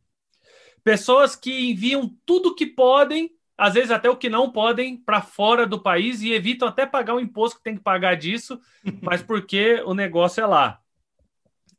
Pessoas 0.83 1.35
que 1.35 1.71
enviam 1.71 2.15
tudo 2.25 2.53
que 2.53 2.65
podem, 2.65 3.31
às 3.57 3.73
vezes 3.73 3.89
até 3.89 4.09
o 4.09 4.17
que 4.17 4.29
não 4.29 4.51
podem, 4.51 4.97
para 4.97 5.21
fora 5.21 5.65
do 5.65 5.81
país 5.81 6.21
e 6.21 6.33
evitam 6.33 6.67
até 6.67 6.85
pagar 6.85 7.15
o 7.15 7.19
imposto 7.19 7.57
que 7.57 7.63
tem 7.63 7.75
que 7.75 7.83
pagar 7.83 8.15
disso, 8.15 8.59
mas 9.01 9.23
porque 9.23 9.81
o 9.85 9.93
negócio 9.93 10.41
é 10.41 10.45
lá. 10.45 10.79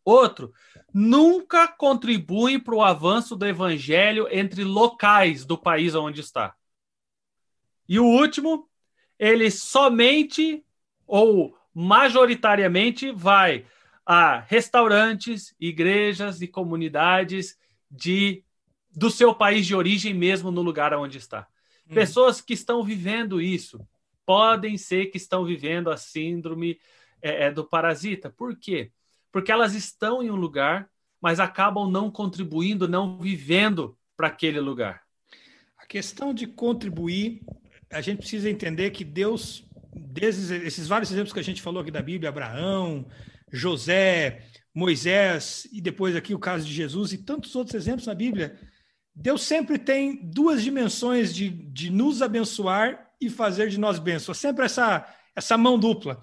Outro, 0.04 0.52
nunca 0.94 1.66
contribuem 1.66 2.60
para 2.60 2.74
o 2.76 2.82
avanço 2.82 3.34
do 3.34 3.44
evangelho 3.44 4.28
entre 4.30 4.62
locais 4.62 5.44
do 5.44 5.58
país 5.58 5.96
onde 5.96 6.20
está. 6.20 6.54
E 7.88 7.98
o 7.98 8.04
último, 8.04 8.68
ele 9.18 9.50
somente 9.50 10.64
ou 11.04 11.58
majoritariamente 11.74 13.10
vai 13.10 13.66
a 14.06 14.38
restaurantes, 14.38 15.52
igrejas 15.58 16.40
e 16.40 16.46
comunidades 16.46 17.58
de 17.90 18.44
do 18.94 19.10
seu 19.10 19.34
país 19.34 19.66
de 19.66 19.74
origem 19.74 20.14
mesmo 20.14 20.52
no 20.52 20.62
lugar 20.62 20.94
onde 20.94 21.18
está. 21.18 21.48
Hum. 21.90 21.94
Pessoas 21.94 22.40
que 22.40 22.52
estão 22.52 22.84
vivendo 22.84 23.40
isso 23.40 23.84
podem 24.24 24.78
ser 24.78 25.06
que 25.06 25.16
estão 25.16 25.44
vivendo 25.44 25.90
a 25.90 25.96
síndrome 25.96 26.78
é, 27.20 27.46
é, 27.46 27.50
do 27.50 27.64
parasita. 27.64 28.30
Por 28.30 28.56
quê? 28.56 28.92
Porque 29.34 29.50
elas 29.50 29.74
estão 29.74 30.22
em 30.22 30.30
um 30.30 30.36
lugar, 30.36 30.88
mas 31.20 31.40
acabam 31.40 31.90
não 31.90 32.08
contribuindo, 32.08 32.86
não 32.86 33.18
vivendo 33.18 33.98
para 34.16 34.28
aquele 34.28 34.60
lugar. 34.60 35.02
A 35.76 35.84
questão 35.84 36.32
de 36.32 36.46
contribuir, 36.46 37.42
a 37.90 38.00
gente 38.00 38.18
precisa 38.18 38.48
entender 38.48 38.92
que 38.92 39.02
Deus, 39.02 39.66
desses 39.92 40.52
esses 40.52 40.86
vários 40.86 41.10
exemplos 41.10 41.32
que 41.32 41.40
a 41.40 41.42
gente 41.42 41.60
falou 41.60 41.82
aqui 41.82 41.90
da 41.90 42.00
Bíblia, 42.00 42.28
Abraão, 42.28 43.08
José, 43.50 44.46
Moisés 44.72 45.66
e 45.72 45.80
depois 45.80 46.14
aqui 46.14 46.32
o 46.32 46.38
caso 46.38 46.64
de 46.64 46.72
Jesus 46.72 47.12
e 47.12 47.18
tantos 47.18 47.56
outros 47.56 47.74
exemplos 47.74 48.06
na 48.06 48.14
Bíblia, 48.14 48.56
Deus 49.12 49.42
sempre 49.42 49.80
tem 49.80 50.30
duas 50.30 50.62
dimensões 50.62 51.34
de, 51.34 51.48
de 51.48 51.90
nos 51.90 52.22
abençoar 52.22 53.10
e 53.20 53.28
fazer 53.28 53.68
de 53.68 53.80
nós 53.80 53.98
bênçãos. 53.98 54.38
Sempre 54.38 54.66
essa, 54.66 55.04
essa 55.34 55.58
mão 55.58 55.76
dupla. 55.76 56.22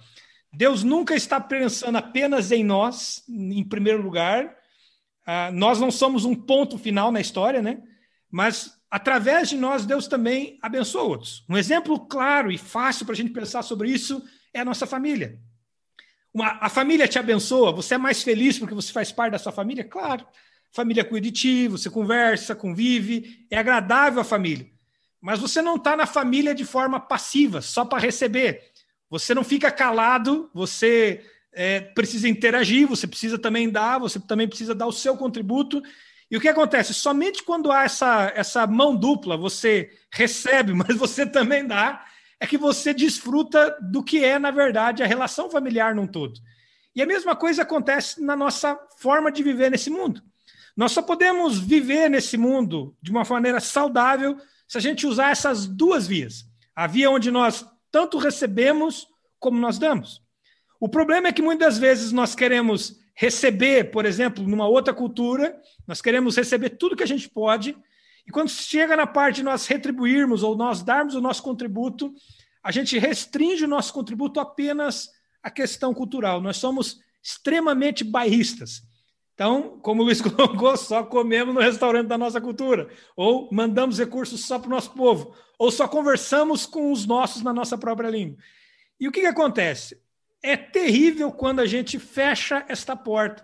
Deus 0.54 0.84
nunca 0.84 1.16
está 1.16 1.40
pensando 1.40 1.98
apenas 1.98 2.52
em 2.52 2.64
nós, 2.64 3.24
em 3.30 3.64
primeiro 3.64 4.02
lugar. 4.02 4.56
Ah, 5.26 5.52
nós 5.52 5.80
não 5.80 5.92
somos 5.92 6.26
um 6.26 6.36
ponto 6.36 6.78
final 6.78 7.12
na 7.12 7.22
história, 7.22 7.62
né? 7.62 7.82
Mas 8.30 8.78
através 8.90 9.50
de 9.50 9.58
nós, 9.58 9.86
Deus 9.86 10.08
também 10.08 10.60
abençoa 10.62 11.04
outros. 11.04 11.46
Um 11.48 11.58
exemplo 11.58 12.00
claro 12.08 12.52
e 12.52 12.58
fácil 12.58 13.06
para 13.06 13.14
a 13.14 13.18
gente 13.18 13.32
pensar 13.32 13.62
sobre 13.62 13.90
isso 13.90 14.24
é 14.54 14.60
a 14.60 14.66
nossa 14.66 14.86
família. 14.86 15.40
Uma, 16.34 16.58
a 16.62 16.70
família 16.70 17.08
te 17.08 17.20
abençoa, 17.20 17.72
você 17.72 17.96
é 17.96 17.98
mais 17.98 18.24
feliz 18.24 18.58
porque 18.58 18.74
você 18.74 18.92
faz 18.92 19.12
parte 19.12 19.34
da 19.34 19.40
sua 19.40 19.52
família? 19.52 19.84
Claro 19.84 20.26
família 20.72 21.04
cuida 21.04 21.26
de 21.26 21.32
ti, 21.32 21.68
você 21.68 21.90
conversa, 21.90 22.56
convive, 22.56 23.46
é 23.50 23.58
agradável 23.58 24.22
a 24.22 24.26
família. 24.26 24.68
Mas 25.20 25.40
você 25.40 25.62
não 25.62 25.76
está 25.76 25.96
na 25.96 26.08
família 26.08 26.56
de 26.56 26.66
forma 26.66 27.00
passiva, 27.00 27.62
só 27.62 27.86
para 27.86 28.00
receber. 28.00 28.71
Você 29.12 29.36
não 29.36 29.44
fica 29.44 29.70
calado, 29.70 30.50
você 30.54 31.26
é, 31.52 31.82
precisa 31.82 32.30
interagir, 32.30 32.88
você 32.88 33.06
precisa 33.06 33.38
também 33.38 33.70
dar, 33.70 34.00
você 34.00 34.18
também 34.22 34.48
precisa 34.48 34.74
dar 34.74 34.88
o 34.88 34.92
seu 34.94 35.18
contributo. 35.18 35.84
E 36.30 36.38
o 36.38 36.40
que 36.40 36.48
acontece? 36.48 36.94
Somente 36.94 37.44
quando 37.44 37.74
há 37.74 37.84
essa, 37.84 38.32
essa 38.34 38.66
mão 38.66 38.96
dupla, 38.96 39.36
você 39.36 39.92
recebe, 40.10 40.72
mas 40.74 40.96
você 40.96 41.26
também 41.26 41.68
dá, 41.68 42.06
é 42.40 42.48
que 42.48 42.58
você 42.58 42.94
desfruta 42.94 43.78
do 43.82 44.02
que 44.02 44.24
é, 44.24 44.40
na 44.40 44.50
verdade, 44.50 45.04
a 45.04 45.08
relação 45.08 45.52
familiar 45.52 45.94
num 45.94 46.08
todo. 46.08 46.40
E 46.96 47.02
a 47.02 47.06
mesma 47.06 47.36
coisa 47.36 47.64
acontece 47.64 48.22
na 48.22 48.36
nossa 48.36 48.80
forma 48.98 49.30
de 49.30 49.44
viver 49.44 49.70
nesse 49.70 49.90
mundo. 49.90 50.22
Nós 50.76 50.94
só 50.94 51.02
podemos 51.02 51.60
viver 51.60 52.10
nesse 52.10 52.38
mundo 52.38 52.96
de 53.02 53.12
uma 53.12 53.26
maneira 53.26 53.60
saudável 53.60 54.38
se 54.70 54.78
a 54.78 54.82
gente 54.82 55.06
usar 55.06 55.32
essas 55.32 55.68
duas 55.68 56.08
vias. 56.08 56.46
A 56.74 56.88
via 56.88 57.12
onde 57.12 57.30
nós 57.30 57.66
tanto 57.92 58.18
recebemos 58.18 59.08
como 59.40 59.60
nós 59.60 59.78
damos. 59.78 60.22
O 60.80 60.90
problema 60.90 61.28
é 61.28 61.34
que 61.34 61.42
muitas 61.42 61.78
vezes 61.78 62.12
nós 62.12 62.34
queremos 62.34 63.00
receber, 63.14 63.92
por 63.92 64.06
exemplo, 64.06 64.48
numa 64.48 64.68
outra 64.68 64.94
cultura, 64.94 65.60
nós 65.88 66.02
queremos 66.02 66.36
receber 66.36 66.72
tudo 66.72 66.96
que 66.96 67.04
a 67.04 67.08
gente 67.08 67.30
pode, 67.30 67.78
e 68.26 68.32
quando 68.32 68.50
chega 68.50 68.96
na 68.96 69.06
parte 69.06 69.38
de 69.38 69.44
nós 69.44 69.68
retribuirmos 69.68 70.44
ou 70.44 70.56
nós 70.56 70.82
darmos 70.82 71.16
o 71.16 71.22
nosso 71.22 71.44
contributo, 71.44 72.14
a 72.64 72.72
gente 72.72 72.98
restringe 72.98 73.66
o 73.66 73.68
nosso 73.68 73.94
contributo 73.94 74.40
apenas 74.40 75.10
à 75.42 75.50
questão 75.50 75.94
cultural. 75.94 76.40
Nós 76.40 76.58
somos 76.58 77.00
extremamente 77.22 78.04
bairristas. 78.04 78.84
Então, 79.42 79.80
como 79.82 80.04
o 80.04 80.06
Luiz 80.06 80.22
colocou, 80.22 80.78
só 80.78 81.02
comemos 81.02 81.56
no 81.56 81.60
restaurante 81.60 82.06
da 82.06 82.16
nossa 82.16 82.40
cultura, 82.40 82.88
ou 83.16 83.50
mandamos 83.52 83.98
recursos 83.98 84.46
só 84.46 84.60
para 84.60 84.68
o 84.68 84.70
nosso 84.70 84.92
povo, 84.92 85.36
ou 85.58 85.72
só 85.72 85.88
conversamos 85.88 86.68
com 86.68 86.92
os 86.92 87.08
nossos 87.08 87.42
na 87.42 87.52
nossa 87.52 87.76
própria 87.76 88.08
língua. 88.08 88.38
E 89.00 89.08
o 89.08 89.12
que, 89.12 89.22
que 89.22 89.26
acontece? 89.26 90.00
É 90.44 90.56
terrível 90.56 91.32
quando 91.32 91.60
a 91.60 91.66
gente 91.66 91.98
fecha 91.98 92.64
esta 92.70 92.96
porta, 92.96 93.44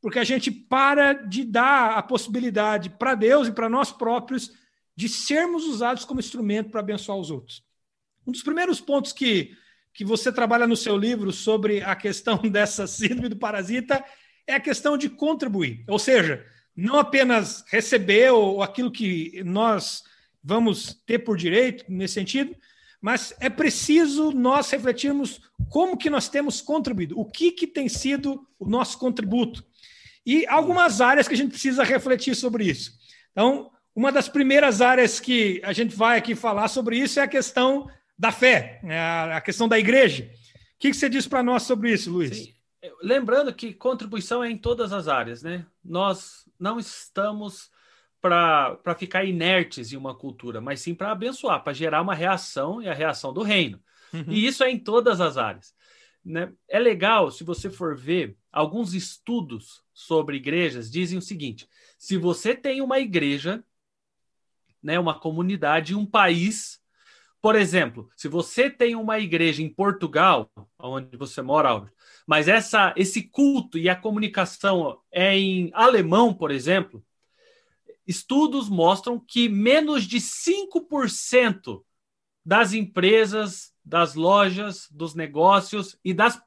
porque 0.00 0.18
a 0.18 0.24
gente 0.24 0.50
para 0.50 1.12
de 1.12 1.44
dar 1.44 1.96
a 1.96 2.02
possibilidade 2.02 2.90
para 2.90 3.14
Deus 3.14 3.46
e 3.46 3.52
para 3.52 3.68
nós 3.68 3.92
próprios 3.92 4.50
de 4.96 5.08
sermos 5.08 5.64
usados 5.64 6.04
como 6.04 6.18
instrumento 6.18 6.70
para 6.70 6.80
abençoar 6.80 7.18
os 7.18 7.30
outros. 7.30 7.62
Um 8.26 8.32
dos 8.32 8.42
primeiros 8.42 8.80
pontos 8.80 9.12
que, 9.12 9.56
que 9.94 10.04
você 10.04 10.32
trabalha 10.32 10.66
no 10.66 10.74
seu 10.74 10.96
livro 10.96 11.30
sobre 11.32 11.82
a 11.82 11.94
questão 11.94 12.38
dessa 12.50 12.88
síndrome 12.88 13.28
do 13.28 13.36
parasita 13.36 14.04
é 14.46 14.54
a 14.54 14.60
questão 14.60 14.96
de 14.96 15.08
contribuir, 15.08 15.84
ou 15.88 15.98
seja, 15.98 16.44
não 16.76 16.98
apenas 16.98 17.64
receber 17.68 18.30
ou 18.30 18.62
aquilo 18.62 18.90
que 18.90 19.42
nós 19.44 20.04
vamos 20.42 20.94
ter 21.06 21.20
por 21.20 21.36
direito 21.36 21.84
nesse 21.88 22.14
sentido, 22.14 22.54
mas 23.00 23.34
é 23.40 23.48
preciso 23.48 24.30
nós 24.30 24.70
refletirmos 24.70 25.40
como 25.70 25.96
que 25.96 26.10
nós 26.10 26.28
temos 26.28 26.60
contribuído, 26.60 27.18
o 27.18 27.24
que, 27.24 27.50
que 27.50 27.66
tem 27.66 27.88
sido 27.88 28.46
o 28.58 28.68
nosso 28.68 28.98
contributo. 28.98 29.64
E 30.24 30.46
algumas 30.46 31.00
áreas 31.00 31.26
que 31.26 31.34
a 31.34 31.36
gente 31.36 31.50
precisa 31.50 31.84
refletir 31.84 32.34
sobre 32.34 32.64
isso. 32.64 32.92
Então, 33.32 33.70
uma 33.94 34.12
das 34.12 34.28
primeiras 34.28 34.80
áreas 34.80 35.18
que 35.18 35.60
a 35.64 35.72
gente 35.72 35.94
vai 35.94 36.18
aqui 36.18 36.34
falar 36.34 36.68
sobre 36.68 36.98
isso 36.98 37.18
é 37.18 37.22
a 37.22 37.28
questão 37.28 37.88
da 38.18 38.32
fé, 38.32 38.80
né? 38.82 38.98
a 39.32 39.40
questão 39.40 39.68
da 39.68 39.78
igreja. 39.78 40.24
O 40.24 40.78
que, 40.78 40.90
que 40.90 40.96
você 40.96 41.08
diz 41.08 41.26
para 41.26 41.42
nós 41.42 41.62
sobre 41.62 41.92
isso, 41.92 42.10
Luiz? 42.10 42.36
Sim 42.36 42.55
lembrando 43.02 43.54
que 43.54 43.72
contribuição 43.72 44.42
é 44.42 44.50
em 44.50 44.58
todas 44.58 44.92
as 44.92 45.08
áreas, 45.08 45.42
né? 45.42 45.66
Nós 45.84 46.48
não 46.58 46.78
estamos 46.78 47.70
para 48.20 48.94
ficar 48.98 49.24
inertes 49.24 49.92
em 49.92 49.96
uma 49.96 50.14
cultura, 50.14 50.60
mas 50.60 50.80
sim 50.80 50.94
para 50.94 51.12
abençoar, 51.12 51.62
para 51.62 51.72
gerar 51.72 52.02
uma 52.02 52.14
reação 52.14 52.82
e 52.82 52.88
a 52.88 52.94
reação 52.94 53.32
do 53.32 53.42
reino. 53.42 53.80
Uhum. 54.12 54.24
E 54.28 54.46
isso 54.46 54.64
é 54.64 54.70
em 54.70 54.78
todas 54.78 55.20
as 55.20 55.36
áreas. 55.36 55.74
Né? 56.24 56.52
É 56.68 56.78
legal, 56.78 57.30
se 57.30 57.44
você 57.44 57.70
for 57.70 57.96
ver, 57.96 58.36
alguns 58.50 58.94
estudos 58.94 59.84
sobre 59.94 60.36
igrejas 60.36 60.90
dizem 60.90 61.18
o 61.18 61.22
seguinte: 61.22 61.68
se 61.96 62.16
você 62.16 62.54
tem 62.54 62.80
uma 62.80 62.98
igreja, 62.98 63.62
né, 64.82 64.98
uma 64.98 65.18
comunidade, 65.18 65.94
um 65.94 66.04
país, 66.04 66.80
por 67.40 67.54
exemplo, 67.54 68.10
se 68.16 68.26
você 68.26 68.68
tem 68.68 68.96
uma 68.96 69.20
igreja 69.20 69.62
em 69.62 69.68
Portugal, 69.68 70.50
onde 70.78 71.16
você 71.16 71.40
mora, 71.42 71.68
Albert, 71.68 71.92
mas 72.26 72.48
essa, 72.48 72.92
esse 72.96 73.22
culto 73.22 73.78
e 73.78 73.88
a 73.88 73.94
comunicação 73.94 74.98
é 75.12 75.36
em 75.36 75.70
alemão, 75.72 76.34
por 76.34 76.50
exemplo, 76.50 77.04
estudos 78.06 78.68
mostram 78.68 79.18
que 79.18 79.48
menos 79.48 80.04
de 80.04 80.18
5% 80.18 81.82
das 82.44 82.72
empresas, 82.72 83.72
das 83.84 84.14
lojas, 84.14 84.88
dos 84.90 85.14
negócios 85.14 85.96
e 86.04 86.12
das 86.12 86.40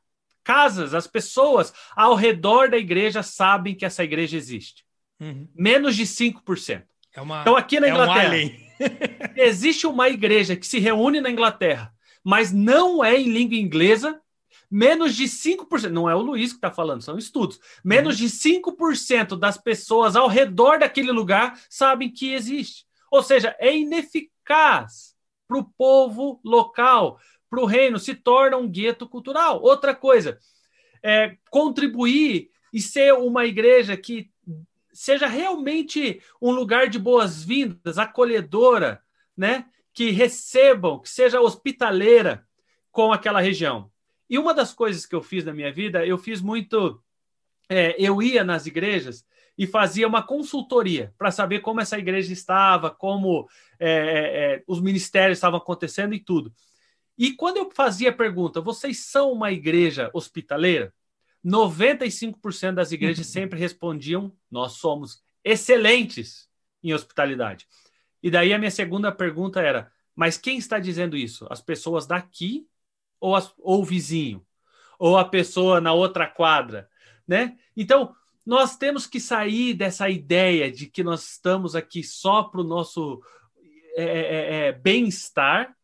casas, 0.43 0.93
as 0.93 1.07
pessoas 1.07 1.73
ao 1.95 2.15
redor 2.15 2.69
da 2.69 2.77
igreja 2.77 3.23
sabem 3.23 3.75
que 3.75 3.85
essa 3.85 4.03
igreja 4.03 4.35
existe. 4.35 4.85
Uhum. 5.19 5.47
Menos 5.55 5.95
de 5.95 6.03
5%. 6.03 6.83
É 7.13 7.21
uma, 7.21 7.41
então, 7.41 7.55
aqui 7.55 7.79
na 7.79 7.89
Inglaterra, 7.89 8.37
é 8.37 8.45
um 8.45 8.69
existe 9.35 9.87
uma 9.87 10.09
igreja 10.09 10.55
que 10.55 10.65
se 10.65 10.79
reúne 10.79 11.19
na 11.19 11.29
Inglaterra, 11.29 11.93
mas 12.23 12.51
não 12.51 13.03
é 13.03 13.17
em 13.19 13.29
língua 13.29 13.57
inglesa 13.57 14.21
menos 14.69 15.15
de 15.15 15.25
5%, 15.25 15.89
não 15.89 16.09
é 16.09 16.15
o 16.15 16.21
Luiz 16.21 16.51
que 16.51 16.57
está 16.57 16.71
falando, 16.71 17.01
são 17.01 17.17
estudos, 17.17 17.59
menos 17.83 18.19
uhum. 18.19 18.27
de 18.27 18.31
5% 18.31 19.37
das 19.37 19.57
pessoas 19.57 20.15
ao 20.15 20.27
redor 20.27 20.79
daquele 20.79 21.11
lugar 21.11 21.59
sabem 21.69 22.11
que 22.11 22.33
existe. 22.33 22.85
Ou 23.11 23.23
seja, 23.23 23.55
é 23.59 23.75
ineficaz 23.75 25.15
para 25.47 25.57
o 25.57 25.63
povo 25.63 26.39
local, 26.43 27.19
para 27.49 27.59
o 27.59 27.65
reino, 27.65 27.97
se 27.97 28.13
torna 28.13 28.57
um 28.57 28.69
gueto 28.69 29.09
cultural. 29.09 29.61
Outra 29.61 29.95
coisa, 29.95 30.37
é 31.01 31.37
contribuir 31.49 32.51
e 32.71 32.81
ser 32.81 33.13
uma 33.13 33.45
igreja 33.45 33.97
que 33.97 34.29
seja 34.93 35.27
realmente 35.27 36.21
um 36.41 36.51
lugar 36.51 36.87
de 36.87 36.99
boas-vindas, 36.99 37.97
acolhedora, 37.97 39.01
né? 39.35 39.65
Que 39.93 40.11
recebam, 40.11 40.99
que 40.99 41.09
seja 41.09 41.41
hospitaleira 41.41 42.45
com 42.91 43.11
aquela 43.11 43.39
região. 43.39 43.89
E 44.29 44.37
uma 44.37 44.53
das 44.53 44.73
coisas 44.73 45.05
que 45.05 45.15
eu 45.15 45.21
fiz 45.21 45.43
na 45.43 45.53
minha 45.53 45.71
vida, 45.71 46.05
eu 46.05 46.17
fiz 46.17 46.41
muito. 46.41 47.01
É, 47.67 47.95
eu 47.97 48.21
ia 48.21 48.43
nas 48.43 48.65
igrejas 48.65 49.25
e 49.57 49.67
fazia 49.67 50.07
uma 50.07 50.23
consultoria 50.23 51.13
para 51.17 51.31
saber 51.31 51.59
como 51.59 51.81
essa 51.81 51.97
igreja 51.97 52.31
estava, 52.31 52.89
como 52.89 53.49
é, 53.79 53.89
é, 53.89 54.55
é, 54.55 54.63
os 54.65 54.79
ministérios 54.79 55.37
estavam 55.37 55.57
acontecendo 55.57 56.13
e 56.13 56.19
tudo. 56.19 56.53
E 57.17 57.33
quando 57.33 57.57
eu 57.57 57.69
fazia 57.69 58.11
a 58.11 58.13
pergunta, 58.13 58.61
vocês 58.61 58.99
são 58.99 59.31
uma 59.33 59.51
igreja 59.51 60.09
hospitaleira? 60.13 60.93
95% 61.45 62.73
das 62.73 62.91
igrejas 62.91 63.27
uhum. 63.27 63.33
sempre 63.33 63.59
respondiam: 63.59 64.31
nós 64.49 64.73
somos 64.73 65.21
excelentes 65.43 66.47
em 66.83 66.93
hospitalidade. 66.93 67.67
E 68.21 68.29
daí 68.29 68.53
a 68.53 68.57
minha 68.57 68.71
segunda 68.71 69.11
pergunta 69.11 69.61
era: 69.61 69.91
mas 70.15 70.37
quem 70.37 70.57
está 70.57 70.79
dizendo 70.79 71.17
isso? 71.17 71.45
As 71.49 71.61
pessoas 71.61 72.05
daqui 72.05 72.67
ou, 73.19 73.35
as, 73.35 73.53
ou 73.59 73.81
o 73.81 73.85
vizinho? 73.85 74.45
Ou 74.97 75.17
a 75.17 75.25
pessoa 75.25 75.79
na 75.79 75.93
outra 75.93 76.27
quadra? 76.27 76.89
Né? 77.27 77.57
Então, 77.75 78.13
nós 78.45 78.75
temos 78.75 79.05
que 79.05 79.19
sair 79.19 79.73
dessa 79.73 80.09
ideia 80.09 80.71
de 80.71 80.87
que 80.87 81.03
nós 81.03 81.31
estamos 81.31 81.75
aqui 81.75 82.03
só 82.03 82.43
para 82.43 82.61
o 82.61 82.63
nosso 82.63 83.21
é, 83.95 84.03
é, 84.03 84.19
é, 84.19 84.67
é 84.67 84.71
bem-estar 84.71 85.75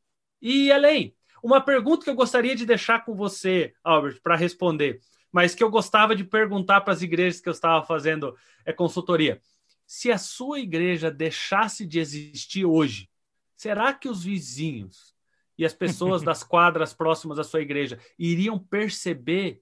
e 0.42 0.68
ir 0.68 0.72
além. 0.72 1.16
Uma 1.44 1.62
pergunta 1.62 2.04
que 2.04 2.10
eu 2.10 2.16
gostaria 2.16 2.56
de 2.56 2.66
deixar 2.66 3.06
com 3.06 3.14
você, 3.14 3.74
Albert, 3.84 4.20
para 4.22 4.36
responder 4.36 5.00
mas 5.36 5.54
que 5.54 5.62
eu 5.62 5.70
gostava 5.70 6.16
de 6.16 6.24
perguntar 6.24 6.80
para 6.80 6.94
as 6.94 7.02
igrejas 7.02 7.42
que 7.42 7.50
eu 7.50 7.52
estava 7.52 7.86
fazendo 7.86 8.38
é, 8.64 8.72
consultoria. 8.72 9.42
Se 9.86 10.10
a 10.10 10.18
sua 10.18 10.62
igreja 10.62 11.12
deixasse 11.12 11.86
de 11.86 12.00
existir 12.00 12.64
hoje, 12.64 13.10
será 13.54 13.94
que 13.94 14.08
os 14.08 14.24
vizinhos 14.24 15.14
e 15.58 15.66
as 15.66 15.74
pessoas 15.74 16.22
das 16.24 16.44
quadras 16.44 16.94
próximas 16.94 17.40
à 17.40 17.44
sua 17.44 17.62
igreja 17.62 18.00
iriam 18.18 18.58
perceber 18.60 19.62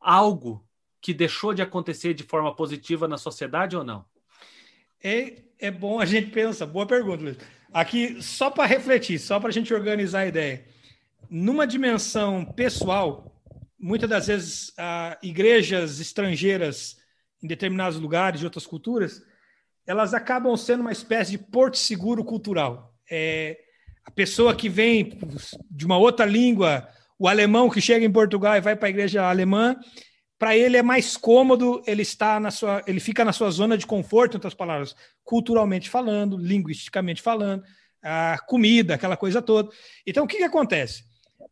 algo 0.00 0.66
que 1.00 1.12
deixou 1.12 1.52
de 1.52 1.62
acontecer 1.62 2.14
de 2.14 2.22
forma 2.22 2.54
positiva 2.54 3.08
na 3.08 3.18
sociedade 3.18 3.76
ou 3.76 3.84
não? 3.84 4.04
É, 5.02 5.42
é 5.58 5.70
bom 5.70 5.98
a 5.98 6.04
gente 6.04 6.30
pensar. 6.30 6.66
Boa 6.66 6.86
pergunta, 6.86 7.24
Luiz. 7.24 7.38
Aqui, 7.72 8.22
só 8.22 8.50
para 8.50 8.66
refletir, 8.66 9.18
só 9.18 9.40
para 9.40 9.48
a 9.48 9.52
gente 9.52 9.72
organizar 9.74 10.20
a 10.20 10.26
ideia. 10.26 10.64
Numa 11.28 11.66
dimensão 11.66 12.44
pessoal, 12.44 13.42
muitas 13.78 14.08
das 14.08 14.26
vezes, 14.28 14.72
ah, 14.78 15.18
igrejas 15.22 15.98
estrangeiras 15.98 16.98
em 17.42 17.48
determinados 17.48 17.98
lugares 17.98 18.38
de 18.38 18.46
outras 18.46 18.66
culturas, 18.66 19.22
elas 19.84 20.14
acabam 20.14 20.56
sendo 20.56 20.82
uma 20.82 20.92
espécie 20.92 21.32
de 21.32 21.38
porto 21.38 21.76
seguro 21.76 22.24
cultural. 22.24 22.94
É, 23.10 23.58
a 24.04 24.10
pessoa 24.10 24.54
que 24.54 24.68
vem 24.68 25.18
de 25.70 25.86
uma 25.86 25.96
outra 25.96 26.26
língua, 26.26 26.88
o 27.18 27.28
alemão 27.28 27.70
que 27.70 27.80
chega 27.80 28.04
em 28.04 28.10
Portugal 28.10 28.56
e 28.56 28.60
vai 28.60 28.74
para 28.74 28.88
a 28.88 28.90
igreja 28.90 29.22
alemã, 29.22 29.76
para 30.38 30.56
ele 30.56 30.76
é 30.76 30.82
mais 30.82 31.16
cômodo, 31.16 31.80
ele 31.86 32.02
está 32.02 32.40
na 32.40 32.50
sua, 32.50 32.82
ele 32.86 32.98
fica 32.98 33.24
na 33.24 33.32
sua 33.32 33.48
zona 33.50 33.78
de 33.78 33.86
conforto, 33.86 34.34
em 34.34 34.36
outras 34.38 34.54
palavras, 34.54 34.96
culturalmente 35.22 35.88
falando, 35.88 36.36
linguisticamente 36.36 37.22
falando, 37.22 37.62
a 38.02 38.36
comida, 38.48 38.94
aquela 38.94 39.16
coisa 39.16 39.40
toda. 39.40 39.70
Então, 40.04 40.24
o 40.24 40.26
que, 40.26 40.38
que 40.38 40.42
acontece? 40.42 41.04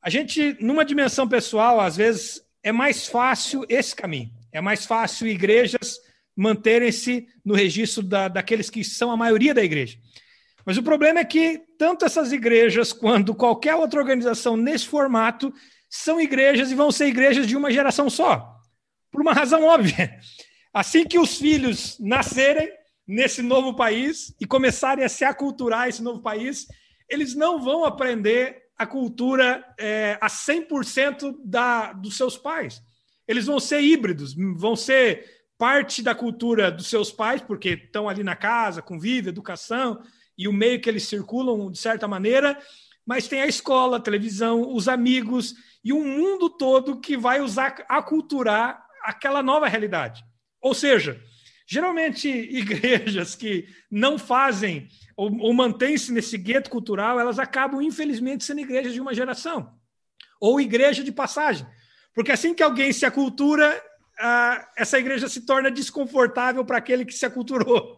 A 0.02 0.10
gente, 0.10 0.56
numa 0.60 0.84
dimensão 0.84 1.28
pessoal, 1.28 1.78
às 1.78 1.96
vezes 1.96 2.42
é 2.62 2.72
mais 2.72 3.06
fácil 3.06 3.64
esse 3.68 3.94
caminho. 3.94 4.30
É 4.50 4.60
mais 4.60 4.84
fácil 4.84 5.28
igrejas 5.28 5.98
manterem-se 6.36 7.28
no 7.44 7.54
registro 7.54 8.02
da, 8.02 8.26
daqueles 8.26 8.70
que 8.70 8.82
são 8.82 9.10
a 9.10 9.16
maioria 9.16 9.54
da 9.54 9.62
igreja. 9.62 9.98
Mas 10.70 10.76
o 10.76 10.84
problema 10.84 11.18
é 11.18 11.24
que 11.24 11.60
tanto 11.76 12.04
essas 12.04 12.30
igrejas 12.30 12.92
quanto 12.92 13.34
qualquer 13.34 13.74
outra 13.74 13.98
organização 13.98 14.56
nesse 14.56 14.86
formato 14.86 15.52
são 15.88 16.20
igrejas 16.20 16.70
e 16.70 16.76
vão 16.76 16.92
ser 16.92 17.06
igrejas 17.06 17.44
de 17.44 17.56
uma 17.56 17.72
geração 17.72 18.08
só. 18.08 18.56
Por 19.10 19.20
uma 19.20 19.32
razão 19.32 19.64
óbvia. 19.64 20.16
Assim 20.72 21.04
que 21.04 21.18
os 21.18 21.38
filhos 21.38 21.98
nascerem 21.98 22.70
nesse 23.04 23.42
novo 23.42 23.74
país 23.74 24.32
e 24.40 24.46
começarem 24.46 25.04
a 25.04 25.08
se 25.08 25.24
aculturar 25.24 25.88
esse 25.88 26.04
novo 26.04 26.22
país, 26.22 26.68
eles 27.08 27.34
não 27.34 27.60
vão 27.60 27.84
aprender 27.84 28.56
a 28.78 28.86
cultura 28.86 29.64
é, 29.76 30.18
a 30.20 30.28
100% 30.28 31.34
da, 31.44 31.92
dos 31.94 32.16
seus 32.16 32.38
pais. 32.38 32.80
Eles 33.26 33.46
vão 33.46 33.58
ser 33.58 33.80
híbridos, 33.80 34.36
vão 34.56 34.76
ser 34.76 35.28
parte 35.58 36.00
da 36.00 36.14
cultura 36.14 36.70
dos 36.70 36.86
seus 36.86 37.10
pais, 37.10 37.42
porque 37.42 37.70
estão 37.70 38.08
ali 38.08 38.22
na 38.22 38.36
casa, 38.36 38.80
convívio, 38.80 39.30
educação 39.30 40.00
e 40.36 40.48
o 40.48 40.52
meio 40.52 40.80
que 40.80 40.88
eles 40.88 41.04
circulam 41.04 41.70
de 41.70 41.78
certa 41.78 42.08
maneira, 42.08 42.58
mas 43.06 43.28
tem 43.28 43.42
a 43.42 43.46
escola, 43.46 43.96
a 43.96 44.00
televisão, 44.00 44.74
os 44.74 44.88
amigos 44.88 45.54
e 45.84 45.92
um 45.92 46.04
mundo 46.04 46.50
todo 46.50 47.00
que 47.00 47.16
vai 47.16 47.40
usar 47.40 47.84
aculturar 47.88 48.86
aquela 49.02 49.42
nova 49.42 49.66
realidade. 49.66 50.24
Ou 50.60 50.74
seja, 50.74 51.20
geralmente 51.66 52.28
igrejas 52.28 53.34
que 53.34 53.66
não 53.90 54.18
fazem 54.18 54.88
ou, 55.16 55.30
ou 55.40 55.52
mantém-se 55.52 56.12
nesse 56.12 56.38
gueto 56.38 56.70
cultural, 56.70 57.18
elas 57.18 57.38
acabam, 57.38 57.82
infelizmente, 57.82 58.44
sendo 58.44 58.60
igrejas 58.60 58.92
de 58.92 59.00
uma 59.00 59.14
geração, 59.14 59.74
ou 60.40 60.60
igreja 60.60 61.04
de 61.04 61.12
passagem. 61.12 61.66
Porque 62.14 62.32
assim 62.32 62.54
que 62.54 62.62
alguém 62.62 62.92
se 62.92 63.04
acultura, 63.06 63.82
ah, 64.18 64.68
essa 64.76 64.98
igreja 64.98 65.28
se 65.28 65.42
torna 65.42 65.70
desconfortável 65.70 66.64
para 66.64 66.78
aquele 66.78 67.04
que 67.04 67.14
se 67.14 67.26
aculturou. 67.26 67.96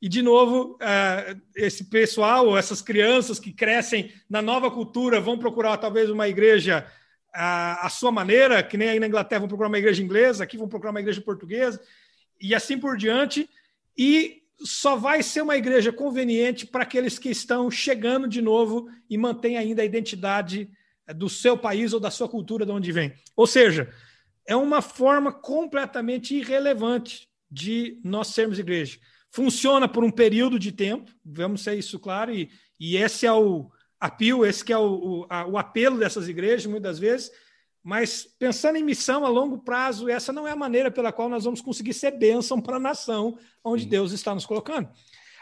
E, 0.00 0.08
de 0.08 0.22
novo, 0.22 0.78
ah, 0.80 1.36
esse 1.54 1.84
pessoal, 1.84 2.56
essas 2.56 2.80
crianças 2.80 3.38
que 3.38 3.52
crescem 3.52 4.12
na 4.28 4.40
nova 4.40 4.70
cultura, 4.70 5.20
vão 5.20 5.38
procurar 5.38 5.76
talvez 5.76 6.08
uma 6.08 6.26
igreja 6.26 6.86
à, 7.32 7.86
à 7.86 7.90
sua 7.90 8.10
maneira, 8.10 8.62
que 8.62 8.76
nem 8.76 8.88
aí 8.88 9.00
na 9.00 9.06
Inglaterra 9.06 9.40
vão 9.40 9.48
procurar 9.48 9.68
uma 9.68 9.78
igreja 9.78 10.02
inglesa, 10.02 10.44
aqui 10.44 10.56
vão 10.56 10.68
procurar 10.68 10.90
uma 10.90 11.00
igreja 11.00 11.20
portuguesa, 11.20 11.80
e 12.40 12.54
assim 12.54 12.78
por 12.78 12.96
diante. 12.96 13.48
E 13.96 14.42
só 14.62 14.96
vai 14.96 15.22
ser 15.22 15.42
uma 15.42 15.56
igreja 15.56 15.92
conveniente 15.92 16.66
para 16.66 16.82
aqueles 16.82 17.18
que 17.18 17.30
estão 17.30 17.70
chegando 17.70 18.28
de 18.28 18.40
novo 18.42 18.88
e 19.08 19.16
mantêm 19.16 19.56
ainda 19.56 19.82
a 19.82 19.84
identidade 19.84 20.70
eh, 21.06 21.14
do 21.14 21.28
seu 21.28 21.56
país 21.56 21.92
ou 21.92 22.00
da 22.00 22.10
sua 22.10 22.28
cultura 22.28 22.66
de 22.66 22.72
onde 22.72 22.92
vem. 22.92 23.12
Ou 23.36 23.46
seja, 23.46 23.92
é 24.46 24.54
uma 24.54 24.82
forma 24.82 25.32
completamente 25.32 26.34
irrelevante 26.34 27.28
de 27.50 27.98
nós 28.04 28.28
sermos 28.28 28.58
igreja. 28.58 28.98
Funciona 29.30 29.88
por 29.88 30.02
um 30.02 30.10
período 30.10 30.58
de 30.58 30.72
tempo, 30.72 31.10
vamos 31.24 31.62
ser 31.62 31.78
isso 31.78 31.98
claro, 31.98 32.32
e, 32.34 32.50
e 32.78 32.96
esse 32.96 33.26
é 33.26 33.32
o 33.32 33.70
apelo, 33.98 34.44
esse 34.44 34.64
que 34.64 34.72
é 34.72 34.78
o, 34.78 34.94
o, 35.22 35.26
a, 35.30 35.46
o 35.46 35.56
apelo 35.56 35.98
dessas 35.98 36.28
igrejas, 36.28 36.66
muitas 36.66 36.98
vezes, 36.98 37.30
mas 37.82 38.24
pensando 38.38 38.76
em 38.76 38.84
missão 38.84 39.24
a 39.24 39.28
longo 39.28 39.58
prazo, 39.58 40.08
essa 40.08 40.32
não 40.32 40.46
é 40.46 40.52
a 40.52 40.56
maneira 40.56 40.90
pela 40.90 41.12
qual 41.12 41.28
nós 41.28 41.44
vamos 41.44 41.60
conseguir 41.60 41.94
ser 41.94 42.10
bênção 42.12 42.60
para 42.60 42.76
a 42.76 42.80
nação 42.80 43.38
onde. 43.64 43.86
Deus 43.86 44.12
está 44.12 44.34
nos 44.34 44.44
colocando. 44.44 44.88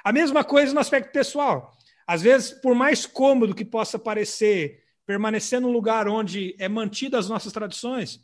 A 0.04 0.12
mesma 0.12 0.44
coisa 0.44 0.72
no 0.72 0.80
aspecto 0.80 1.12
pessoal. 1.12 1.76
Às 2.06 2.22
vezes, 2.22 2.52
por 2.52 2.74
mais 2.74 3.06
cômodo 3.06 3.54
que 3.54 3.64
possa 3.64 3.98
parecer 3.98 4.84
permanecer 5.04 5.58
num 5.58 5.72
lugar 5.72 6.06
onde 6.06 6.54
é 6.58 6.68
mantida 6.68 7.18
as 7.18 7.30
nossas 7.30 7.50
tradições, 7.50 8.22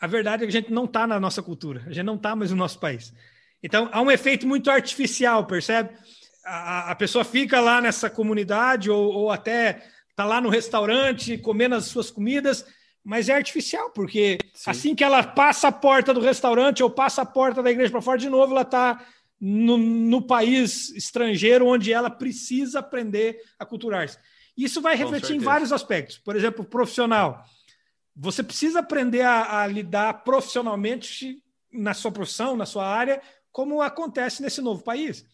a 0.00 0.06
verdade 0.08 0.42
é 0.42 0.46
que 0.46 0.56
a 0.56 0.60
gente 0.60 0.72
não 0.72 0.84
está 0.84 1.06
na 1.06 1.20
nossa 1.20 1.40
cultura, 1.42 1.84
a 1.86 1.92
gente 1.92 2.04
não 2.04 2.16
está 2.16 2.34
mais 2.34 2.50
no 2.50 2.56
nosso 2.56 2.80
país. 2.80 3.14
Então, 3.62 3.88
há 3.92 4.00
um 4.00 4.10
efeito 4.10 4.46
muito 4.46 4.70
artificial, 4.70 5.46
percebe? 5.46 5.90
A, 6.44 6.92
a 6.92 6.94
pessoa 6.94 7.24
fica 7.24 7.60
lá 7.60 7.80
nessa 7.80 8.08
comunidade 8.08 8.90
ou, 8.90 9.12
ou 9.12 9.30
até 9.30 9.82
está 10.08 10.24
lá 10.24 10.40
no 10.40 10.48
restaurante 10.48 11.38
comendo 11.38 11.74
as 11.74 11.86
suas 11.86 12.10
comidas, 12.10 12.64
mas 13.04 13.28
é 13.28 13.34
artificial, 13.34 13.90
porque 13.90 14.38
Sim. 14.54 14.70
assim 14.70 14.94
que 14.94 15.04
ela 15.04 15.22
passa 15.22 15.68
a 15.68 15.72
porta 15.72 16.12
do 16.12 16.20
restaurante 16.20 16.82
ou 16.82 16.90
passa 16.90 17.22
a 17.22 17.26
porta 17.26 17.62
da 17.62 17.70
igreja 17.70 17.90
para 17.90 18.02
fora, 18.02 18.18
de 18.18 18.28
novo 18.28 18.52
ela 18.52 18.62
está 18.62 19.04
no, 19.40 19.78
no, 19.78 20.20
país 20.20 20.90
estrangeiro 20.90 21.66
onde 21.66 21.92
ela 21.92 22.10
precisa 22.10 22.80
aprender 22.80 23.40
a 23.58 23.64
culturar-se. 23.64 24.18
Isso 24.56 24.82
vai 24.82 24.94
refletir 24.94 25.34
em 25.34 25.38
vários 25.38 25.72
aspectos. 25.72 26.18
Por 26.18 26.36
exemplo, 26.36 26.62
profissional. 26.62 27.42
Você 28.14 28.42
precisa 28.42 28.80
aprender 28.80 29.22
a, 29.22 29.62
a 29.62 29.66
lidar 29.66 30.22
profissionalmente 30.24 31.42
na 31.72 31.94
sua 31.94 32.12
profissão, 32.12 32.56
na 32.56 32.66
sua 32.66 32.86
área, 32.86 33.22
como 33.52 33.82
acontece 33.82 34.42
nesse 34.42 34.60
novo 34.60 34.82
país. 34.82 35.24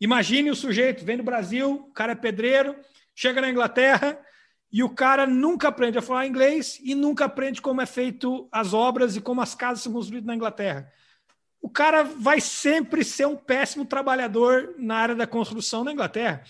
Imagine 0.00 0.50
o 0.50 0.56
sujeito, 0.56 1.04
vem 1.04 1.16
do 1.16 1.22
Brasil, 1.22 1.72
o 1.72 1.92
cara 1.92 2.12
é 2.12 2.14
pedreiro, 2.16 2.74
chega 3.14 3.40
na 3.40 3.50
Inglaterra, 3.50 4.18
e 4.72 4.82
o 4.82 4.88
cara 4.88 5.26
nunca 5.26 5.68
aprende 5.68 5.98
a 5.98 6.02
falar 6.02 6.26
inglês 6.26 6.78
e 6.82 6.94
nunca 6.94 7.24
aprende 7.24 7.60
como 7.60 7.80
é 7.80 7.86
feito 7.86 8.48
as 8.52 8.72
obras 8.72 9.16
e 9.16 9.20
como 9.20 9.40
as 9.40 9.54
casas 9.54 9.82
são 9.82 9.92
construídas 9.92 10.26
na 10.26 10.34
Inglaterra. 10.34 10.90
O 11.60 11.68
cara 11.68 12.02
vai 12.04 12.40
sempre 12.40 13.04
ser 13.04 13.26
um 13.26 13.36
péssimo 13.36 13.84
trabalhador 13.84 14.74
na 14.78 14.96
área 14.96 15.14
da 15.14 15.26
construção 15.26 15.84
na 15.84 15.92
Inglaterra. 15.92 16.44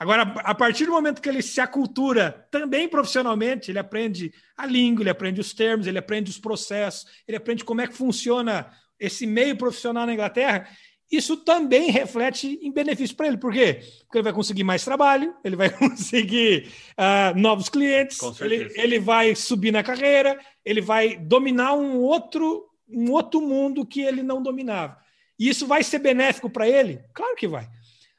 Agora, 0.00 0.22
a 0.22 0.54
partir 0.54 0.86
do 0.86 0.92
momento 0.92 1.20
que 1.20 1.28
ele 1.28 1.42
se 1.42 1.60
acultura 1.60 2.46
também 2.50 2.88
profissionalmente, 2.88 3.70
ele 3.70 3.78
aprende 3.78 4.32
a 4.56 4.64
língua, 4.64 5.02
ele 5.02 5.10
aprende 5.10 5.40
os 5.40 5.52
termos, 5.52 5.86
ele 5.86 5.98
aprende 5.98 6.30
os 6.30 6.38
processos, 6.38 7.06
ele 7.26 7.36
aprende 7.36 7.64
como 7.64 7.80
é 7.80 7.86
que 7.86 7.94
funciona 7.94 8.70
esse 8.98 9.26
meio 9.26 9.56
profissional 9.56 10.06
na 10.06 10.14
Inglaterra, 10.14 10.68
isso 11.10 11.38
também 11.38 11.90
reflete 11.90 12.58
em 12.60 12.70
benefício 12.70 13.16
para 13.16 13.28
ele. 13.28 13.38
Por 13.38 13.52
quê? 13.52 13.80
Porque 14.00 14.18
ele 14.18 14.24
vai 14.24 14.32
conseguir 14.32 14.62
mais 14.62 14.84
trabalho, 14.84 15.34
ele 15.42 15.56
vai 15.56 15.70
conseguir 15.76 16.68
uh, 16.92 17.38
novos 17.38 17.68
clientes, 17.68 18.18
ele, 18.40 18.70
ele 18.74 18.98
vai 18.98 19.34
subir 19.34 19.72
na 19.72 19.82
carreira, 19.82 20.38
ele 20.64 20.82
vai 20.82 21.16
dominar 21.16 21.74
um 21.74 21.98
outro, 21.98 22.68
um 22.86 23.10
outro 23.10 23.40
mundo 23.40 23.86
que 23.86 24.02
ele 24.02 24.22
não 24.22 24.42
dominava. 24.42 24.98
E 25.38 25.48
isso 25.48 25.66
vai 25.66 25.82
ser 25.82 26.00
benéfico 26.00 26.50
para 26.50 26.68
ele? 26.68 27.00
Claro 27.14 27.36
que 27.36 27.48
vai. 27.48 27.66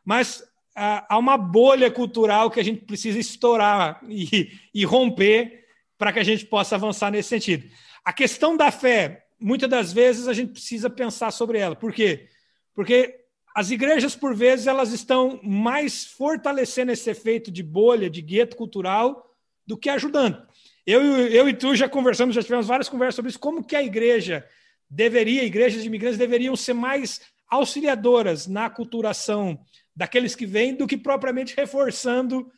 Mas 0.04 0.40
uh, 0.40 1.06
há 1.08 1.18
uma 1.18 1.38
bolha 1.38 1.92
cultural 1.92 2.50
que 2.50 2.60
a 2.60 2.64
gente 2.64 2.86
precisa 2.86 3.20
estourar 3.20 4.02
e, 4.08 4.52
e 4.74 4.84
romper 4.84 5.66
para 5.96 6.12
que 6.12 6.20
a 6.20 6.24
gente 6.24 6.46
possa 6.46 6.76
avançar 6.76 7.12
nesse 7.12 7.30
sentido. 7.30 7.70
A 8.04 8.14
questão 8.14 8.58
da 8.58 8.72
fé, 8.72 9.26
muitas 9.40 9.70
das 9.70 9.94
vezes 9.94 10.28
a 10.28 10.34
gente 10.34 10.52
precisa 10.52 10.90
pensar 10.90 11.32
sobre 11.32 11.60
ela. 11.60 11.76
Por 11.76 11.94
quê? 11.94 12.28
Porque 12.74 13.20
as 13.56 13.72
igrejas, 13.72 14.16
por 14.16 14.36
vezes, 14.36 14.68
elas 14.68 14.92
estão 14.92 15.40
mais 15.44 16.06
fortalecendo 16.06 16.92
esse 16.92 17.10
efeito 17.10 17.52
de 17.52 17.64
bolha, 17.64 18.10
de 18.10 18.22
gueto 18.22 18.56
cultural, 18.56 19.36
do 19.66 19.78
que 19.78 19.90
ajudando. 19.90 20.42
Eu, 20.86 21.02
eu 21.28 21.48
e 21.48 21.54
tu 21.54 21.76
já 21.76 21.88
conversamos, 21.88 22.36
já 22.36 22.42
tivemos 22.42 22.68
várias 22.68 22.90
conversas 22.90 23.16
sobre 23.16 23.30
isso, 23.30 23.40
como 23.40 23.64
que 23.64 23.76
a 23.76 23.84
igreja 23.84 24.48
deveria, 24.90 25.44
igrejas 25.44 25.82
de 25.82 25.88
imigrantes 25.88 26.18
deveriam 26.18 26.56
ser 26.56 26.74
mais 26.74 27.22
auxiliadoras 27.48 28.48
na 28.48 28.66
aculturação 28.66 29.60
daqueles 29.96 30.36
que 30.36 30.46
vêm 30.46 30.74
do 30.74 30.88
que 30.88 30.98
propriamente 30.98 31.56
reforçando 31.56 32.52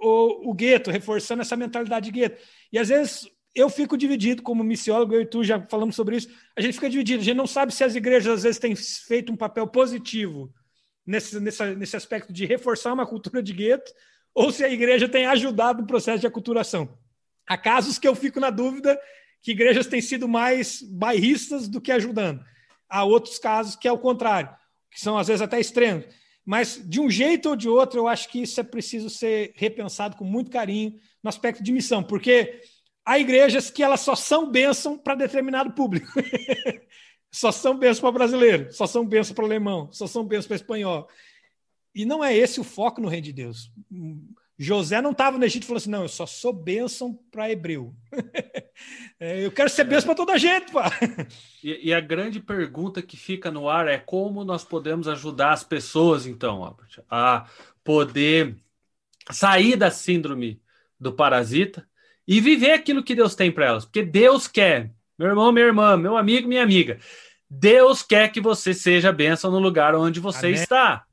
o, 0.00 0.50
o 0.50 0.54
gueto, 0.54 0.90
reforçando 0.90 1.42
essa 1.42 1.56
mentalidade 1.56 2.06
de 2.06 2.12
gueto. 2.12 2.42
E 2.72 2.78
às 2.78 2.88
vezes 2.88 3.28
eu 3.58 3.68
fico 3.68 3.96
dividido 3.96 4.42
como 4.42 4.62
missiólogo, 4.62 5.14
eu 5.14 5.22
e 5.22 5.26
tu 5.26 5.42
já 5.42 5.60
falamos 5.68 5.96
sobre 5.96 6.16
isso, 6.16 6.28
a 6.56 6.60
gente 6.60 6.74
fica 6.74 6.88
dividido, 6.88 7.20
a 7.20 7.24
gente 7.24 7.36
não 7.36 7.46
sabe 7.46 7.74
se 7.74 7.82
as 7.82 7.94
igrejas 7.94 8.34
às 8.34 8.42
vezes 8.42 8.58
têm 8.58 8.76
feito 8.76 9.32
um 9.32 9.36
papel 9.36 9.66
positivo 9.66 10.52
nesse, 11.06 11.40
nesse, 11.40 11.74
nesse 11.74 11.96
aspecto 11.96 12.32
de 12.32 12.44
reforçar 12.44 12.92
uma 12.92 13.06
cultura 13.06 13.42
de 13.42 13.52
gueto, 13.52 13.90
ou 14.34 14.52
se 14.52 14.62
a 14.62 14.68
igreja 14.68 15.08
tem 15.08 15.26
ajudado 15.26 15.80
no 15.80 15.86
processo 15.86 16.20
de 16.20 16.26
aculturação. 16.26 16.96
Há 17.46 17.56
casos 17.56 17.98
que 17.98 18.06
eu 18.06 18.14
fico 18.14 18.38
na 18.38 18.50
dúvida 18.50 18.98
que 19.42 19.52
igrejas 19.52 19.86
têm 19.86 20.00
sido 20.00 20.28
mais 20.28 20.82
bairristas 20.82 21.66
do 21.68 21.80
que 21.80 21.90
ajudando. 21.90 22.44
Há 22.88 23.04
outros 23.04 23.38
casos 23.38 23.74
que 23.74 23.88
é 23.88 23.92
o 23.92 23.98
contrário, 23.98 24.50
que 24.90 25.00
são 25.00 25.16
às 25.16 25.28
vezes 25.28 25.42
até 25.42 25.58
extremos. 25.58 26.04
Mas, 26.44 26.80
de 26.82 27.00
um 27.00 27.10
jeito 27.10 27.50
ou 27.50 27.56
de 27.56 27.68
outro, 27.68 28.00
eu 28.00 28.08
acho 28.08 28.28
que 28.28 28.40
isso 28.42 28.58
é 28.58 28.62
preciso 28.62 29.10
ser 29.10 29.52
repensado 29.54 30.16
com 30.16 30.24
muito 30.24 30.50
carinho 30.50 30.94
no 31.22 31.28
aspecto 31.28 31.62
de 31.62 31.72
missão, 31.72 32.02
porque 32.02 32.60
há 33.08 33.18
igrejas 33.18 33.70
que 33.70 33.82
elas 33.82 34.00
só 34.00 34.14
são 34.14 34.50
bênção 34.50 34.98
para 34.98 35.14
determinado 35.14 35.72
público. 35.72 36.12
só 37.32 37.50
são 37.50 37.78
bênção 37.78 38.02
para 38.02 38.12
brasileiro, 38.12 38.70
só 38.70 38.86
são 38.86 39.06
bênção 39.06 39.34
para 39.34 39.46
alemão, 39.46 39.90
só 39.90 40.06
são 40.06 40.22
bênção 40.22 40.48
para 40.48 40.56
espanhol. 40.56 41.08
E 41.94 42.04
não 42.04 42.22
é 42.22 42.36
esse 42.36 42.60
o 42.60 42.64
foco 42.64 43.00
no 43.00 43.08
reino 43.08 43.24
de 43.24 43.32
Deus. 43.32 43.72
José 44.58 45.00
não 45.00 45.12
estava 45.12 45.38
no 45.38 45.44
Egito 45.44 45.62
e 45.62 45.66
falou 45.66 45.78
assim: 45.78 45.88
não, 45.88 46.02
eu 46.02 46.08
só 46.08 46.26
sou 46.26 46.52
bênção 46.52 47.18
para 47.30 47.50
hebreu. 47.50 47.94
É, 49.18 49.44
eu 49.44 49.50
quero 49.50 49.68
ser 49.68 49.82
bênção 49.82 50.06
para 50.06 50.14
toda 50.14 50.34
a 50.34 50.38
gente, 50.38 50.70
pá. 50.70 50.88
E, 51.64 51.88
e, 51.88 51.92
a 51.92 51.98
grande 51.98 52.38
pergunta 52.38 53.02
que 53.02 53.16
fica 53.16 53.50
no 53.50 53.68
ar 53.68 53.88
é 53.88 53.98
como 53.98 54.44
nós 54.44 54.62
podemos 54.62 55.08
ajudar 55.08 55.52
as 55.52 55.64
pessoas, 55.64 56.26
então, 56.26 56.62
Albert, 56.62 57.02
a 57.10 57.48
poder 57.82 58.56
sair 59.32 59.74
da 59.74 59.90
síndrome 59.90 60.62
do 61.00 61.12
parasita 61.12 61.84
e 62.28 62.42
viver 62.42 62.72
aquilo 62.72 63.02
que 63.02 63.14
Deus 63.14 63.34
tem 63.34 63.50
para 63.50 63.64
elas. 63.64 63.86
Porque 63.86 64.02
Deus 64.02 64.46
quer, 64.46 64.92
meu 65.18 65.28
irmão, 65.28 65.50
minha 65.50 65.64
irmã, 65.64 65.96
meu 65.96 66.14
amigo, 66.14 66.46
minha 66.46 66.62
amiga, 66.62 66.98
Deus 67.48 68.02
quer 68.02 68.30
que 68.30 68.38
você 68.38 68.74
seja 68.74 69.10
bênção 69.10 69.50
no 69.50 69.58
lugar 69.58 69.94
onde 69.94 70.20
você 70.20 70.48
Amém. 70.48 70.60
está. 70.60 71.04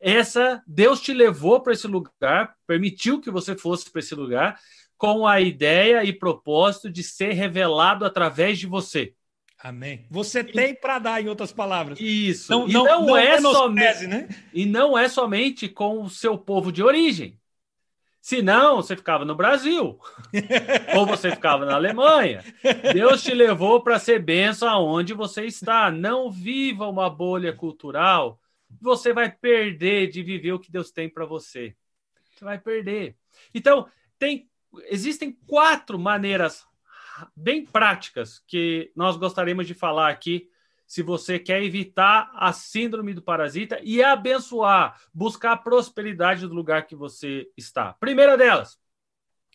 Essa 0.00 0.60
Deus 0.66 1.00
te 1.00 1.14
levou 1.14 1.60
para 1.60 1.72
esse 1.72 1.86
lugar, 1.86 2.56
permitiu 2.66 3.20
que 3.20 3.30
você 3.30 3.56
fosse 3.56 3.88
para 3.88 4.00
esse 4.00 4.16
lugar 4.16 4.58
com 4.98 5.24
a 5.24 5.40
ideia 5.40 6.02
e 6.02 6.12
propósito 6.12 6.90
de 6.90 7.04
ser 7.04 7.32
revelado 7.32 8.04
através 8.04 8.58
de 8.58 8.66
você. 8.66 9.14
Amém. 9.60 10.06
Você 10.10 10.42
tem 10.42 10.74
para 10.74 10.98
dar, 10.98 11.22
em 11.22 11.28
outras 11.28 11.52
palavras. 11.52 12.00
Isso. 12.00 12.50
Não, 12.50 12.68
e 12.68 12.72
não, 12.72 12.84
não, 12.84 13.06
não 13.06 13.16
é 13.16 13.40
somente, 13.40 14.06
né? 14.08 14.28
e 14.52 14.66
não 14.66 14.98
é 14.98 15.08
somente 15.08 15.68
com 15.68 16.02
o 16.02 16.10
seu 16.10 16.36
povo 16.36 16.72
de 16.72 16.82
origem. 16.82 17.38
Se 18.22 18.40
não, 18.40 18.76
você 18.76 18.96
ficava 18.96 19.24
no 19.24 19.34
Brasil. 19.34 19.98
ou 20.96 21.04
você 21.04 21.32
ficava 21.32 21.66
na 21.66 21.74
Alemanha. 21.74 22.44
Deus 22.94 23.20
te 23.20 23.34
levou 23.34 23.82
para 23.82 23.98
ser 23.98 24.22
benção 24.22 24.68
aonde 24.68 25.12
você 25.12 25.44
está. 25.44 25.90
Não 25.90 26.30
viva 26.30 26.86
uma 26.86 27.10
bolha 27.10 27.52
cultural. 27.52 28.40
Você 28.80 29.12
vai 29.12 29.28
perder 29.28 30.08
de 30.08 30.22
viver 30.22 30.52
o 30.52 30.60
que 30.60 30.70
Deus 30.70 30.92
tem 30.92 31.08
para 31.08 31.26
você. 31.26 31.74
Você 32.32 32.44
vai 32.44 32.60
perder. 32.60 33.16
Então, 33.52 33.88
tem, 34.20 34.48
existem 34.84 35.36
quatro 35.48 35.98
maneiras 35.98 36.64
bem 37.34 37.66
práticas 37.66 38.38
que 38.46 38.92
nós 38.94 39.16
gostaríamos 39.16 39.66
de 39.66 39.74
falar 39.74 40.08
aqui 40.08 40.48
se 40.92 41.02
você 41.02 41.38
quer 41.38 41.62
evitar 41.62 42.30
a 42.34 42.52
síndrome 42.52 43.14
do 43.14 43.22
parasita 43.22 43.80
e 43.82 44.02
abençoar, 44.02 45.00
buscar 45.10 45.52
a 45.52 45.56
prosperidade 45.56 46.46
do 46.46 46.52
lugar 46.52 46.86
que 46.86 46.94
você 46.94 47.50
está. 47.56 47.94
Primeira 47.94 48.36
delas, 48.36 48.78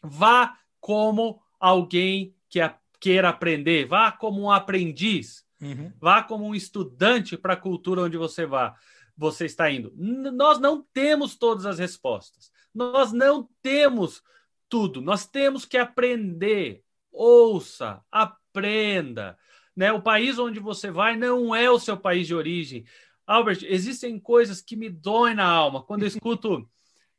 vá 0.01 0.57
como 0.79 1.39
alguém 1.59 2.35
que 2.49 2.59
queira 2.99 3.29
aprender, 3.29 3.85
vá 3.85 4.11
como 4.11 4.41
um 4.41 4.49
aprendiz, 4.49 5.45
uhum. 5.61 5.93
vá 5.99 6.23
como 6.23 6.43
um 6.43 6.55
estudante 6.55 7.37
para 7.37 7.53
a 7.53 7.57
cultura 7.57 8.01
onde 8.01 8.17
você 8.17 8.43
vá. 8.43 8.75
Você 9.15 9.45
está 9.45 9.69
indo. 9.69 9.93
Nós 9.95 10.57
não 10.57 10.81
temos 10.91 11.35
todas 11.35 11.67
as 11.67 11.77
respostas. 11.77 12.51
Nós 12.73 13.11
não 13.11 13.47
temos 13.61 14.23
tudo. 14.67 15.03
Nós 15.03 15.27
temos 15.27 15.65
que 15.65 15.77
aprender. 15.77 16.83
Ouça, 17.11 18.03
aprenda 18.11 19.37
né? 19.77 19.93
O 19.93 20.01
país 20.01 20.39
onde 20.39 20.59
você 20.59 20.89
vai 20.89 21.15
não 21.15 21.55
é 21.55 21.69
o 21.69 21.79
seu 21.79 21.95
país 21.95 22.25
de 22.25 22.33
origem. 22.33 22.83
Albert, 23.27 23.59
existem 23.61 24.19
coisas 24.19 24.59
que 24.59 24.75
me 24.75 24.89
doem 24.89 25.35
na 25.35 25.45
alma 25.45 25.83
quando 25.83 26.01
eu 26.01 26.07
escuto, 26.09 26.67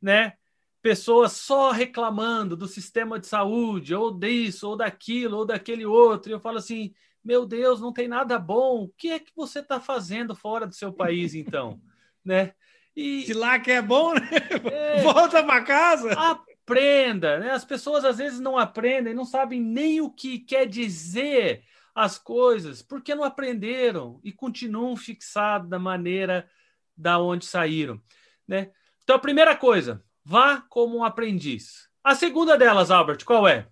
né? 0.01 0.33
Pessoas 0.81 1.31
só 1.33 1.71
reclamando 1.71 2.57
do 2.57 2.67
sistema 2.67 3.17
de 3.17 3.27
saúde, 3.27 3.95
ou 3.95 4.11
disso, 4.11 4.67
ou 4.67 4.75
daquilo, 4.75 5.37
ou 5.37 5.45
daquele 5.45 5.85
outro. 5.85 6.29
E 6.29 6.33
eu 6.33 6.39
falo 6.39 6.57
assim: 6.57 6.93
meu 7.23 7.45
Deus, 7.45 7.79
não 7.79 7.93
tem 7.93 8.09
nada 8.09 8.37
bom. 8.37 8.83
O 8.83 8.89
que 8.89 9.09
é 9.09 9.19
que 9.19 9.31
você 9.33 9.59
está 9.59 9.79
fazendo 9.79 10.35
fora 10.35 10.67
do 10.67 10.75
seu 10.75 10.91
país, 10.91 11.33
então? 11.35 11.79
né? 12.23 12.53
E, 12.93 13.23
Se 13.23 13.33
lá 13.33 13.57
que 13.57 13.71
é 13.71 13.81
bom, 13.81 14.13
né? 14.13 14.29
É, 14.71 15.01
volta 15.01 15.41
para 15.43 15.63
casa. 15.63 16.11
Aprenda, 16.13 17.39
né? 17.39 17.51
As 17.51 17.63
pessoas 17.63 18.03
às 18.03 18.17
vezes 18.17 18.41
não 18.41 18.57
aprendem, 18.57 19.13
não 19.13 19.25
sabem 19.25 19.61
nem 19.61 20.01
o 20.01 20.09
que 20.09 20.39
quer 20.39 20.65
dizer 20.65 21.63
as 21.99 22.17
coisas 22.17 22.81
porque 22.81 23.13
não 23.13 23.23
aprenderam 23.23 24.19
e 24.23 24.31
continuam 24.31 24.95
fixados 24.95 25.69
da 25.69 25.77
maneira 25.77 26.49
da 26.95 27.19
onde 27.19 27.45
saíram, 27.45 28.01
né? 28.47 28.71
Então 29.03 29.15
a 29.15 29.19
primeira 29.19 29.55
coisa, 29.55 30.03
vá 30.23 30.61
como 30.61 30.97
um 30.97 31.03
aprendiz. 31.03 31.89
A 32.03 32.15
segunda 32.15 32.57
delas, 32.57 32.91
Albert, 32.91 33.23
qual 33.25 33.47
é? 33.47 33.67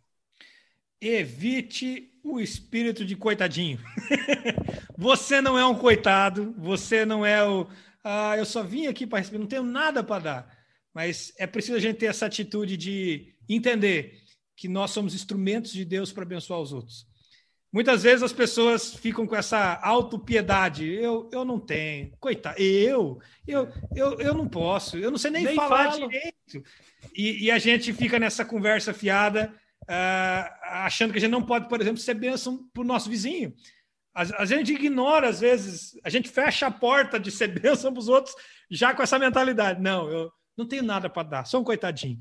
Evite 1.00 2.12
o 2.24 2.40
espírito 2.40 3.06
de 3.06 3.16
coitadinho. 3.16 3.80
você 4.98 5.42
não 5.42 5.58
é 5.58 5.66
um 5.66 5.76
coitado, 5.76 6.54
você 6.58 7.06
não 7.06 7.26
é 7.26 7.44
o 7.48 7.68
ah, 8.10 8.38
eu 8.38 8.46
só 8.46 8.64
vim 8.64 8.88
aqui 8.88 9.06
para 9.06 9.20
receber, 9.20 9.38
não 9.38 9.48
tenho 9.48 9.64
nada 9.64 10.02
para 10.02 10.24
dar. 10.24 10.58
Mas 10.94 11.34
é 11.38 11.46
preciso 11.46 11.76
a 11.76 11.80
gente 11.80 11.98
ter 11.98 12.06
essa 12.06 12.26
atitude 12.26 12.78
de 12.78 13.34
entender 13.50 14.24
que 14.56 14.70
nós 14.70 14.92
somos 14.92 15.14
instrumentos 15.14 15.74
de 15.74 15.84
Deus 15.84 16.14
para 16.14 16.24
abençoar 16.24 16.62
os 16.62 16.72
outros. 16.72 17.06
Muitas 17.72 18.04
vezes 18.04 18.24
as 18.24 18.32
pessoas 18.32 18.94
ficam 18.94 19.28
com 19.28 19.36
essa 19.36 19.80
autopiedade. 19.82 20.90
Eu, 20.90 21.30
eu 21.32 21.44
não 21.44 21.60
tenho. 21.60 22.12
Coitado, 22.20 22.60
eu, 22.60 23.20
eu, 23.46 23.70
eu, 23.94 24.20
eu 24.20 24.34
não 24.34 24.48
posso. 24.48 24.98
Eu 24.98 25.12
não 25.12 25.18
sei 25.18 25.32
nem, 25.32 25.44
nem 25.44 25.56
falar 25.56 25.92
falo. 25.92 26.08
direito. 26.08 26.64
E, 27.16 27.46
e, 27.46 27.52
a 27.52 27.60
gente 27.60 27.92
fica 27.94 28.18
nessa 28.18 28.46
conversa 28.46 28.94
fiada, 28.94 29.54
uh, 29.84 30.54
achando 30.64 31.12
que 31.12 31.18
a 31.18 31.22
gente 31.22 31.32
não 31.32 31.44
pode, 31.44 31.68
por 31.68 31.82
exemplo, 31.82 32.00
ser 32.00 32.14
bênção 32.14 32.68
para 32.74 32.82
o 32.82 32.86
nosso 32.86 33.10
vizinho. 33.10 33.54
A, 34.16 34.42
a, 34.42 34.46
gente 34.46 34.74
ignora, 34.74 35.28
às 35.30 35.40
vezes, 35.40 35.92
a 36.04 36.10
gente 36.10 36.30
fecha 36.30 36.68
a 36.68 36.72
porta 36.72 37.20
de 37.20 37.30
ser 37.30 37.48
bênção 37.60 37.92
para 37.92 38.00
os 38.00 38.08
outros 38.08 38.34
já 38.72 38.94
com 38.94 39.04
essa 39.04 39.20
mentalidade. 39.20 39.82
Não, 39.82 40.10
eu 40.10 40.32
não 40.58 40.66
tenho 40.66 40.84
nada 40.84 41.10
para 41.10 41.28
dar, 41.28 41.46
sou 41.46 41.62
um 41.62 41.66
coitadinho. 41.66 42.18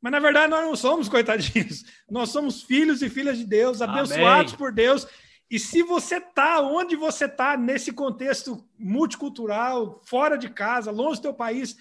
Mas 0.00 0.12
na 0.12 0.18
verdade 0.18 0.50
nós 0.50 0.64
não 0.64 0.76
somos 0.76 1.08
coitadinhos. 1.08 1.84
Nós 2.10 2.30
somos 2.30 2.62
filhos 2.62 3.02
e 3.02 3.10
filhas 3.10 3.38
de 3.38 3.44
Deus, 3.44 3.82
abençoados 3.82 4.52
Amém. 4.52 4.58
por 4.58 4.72
Deus. 4.72 5.06
E 5.50 5.58
se 5.58 5.82
você 5.82 6.16
está 6.16 6.60
onde 6.60 6.96
você 6.96 7.24
está, 7.26 7.56
nesse 7.56 7.92
contexto 7.92 8.64
multicultural, 8.78 10.00
fora 10.04 10.36
de 10.38 10.48
casa, 10.48 10.90
longe 10.90 11.20
do 11.20 11.24
teu 11.24 11.34
país, 11.34 11.76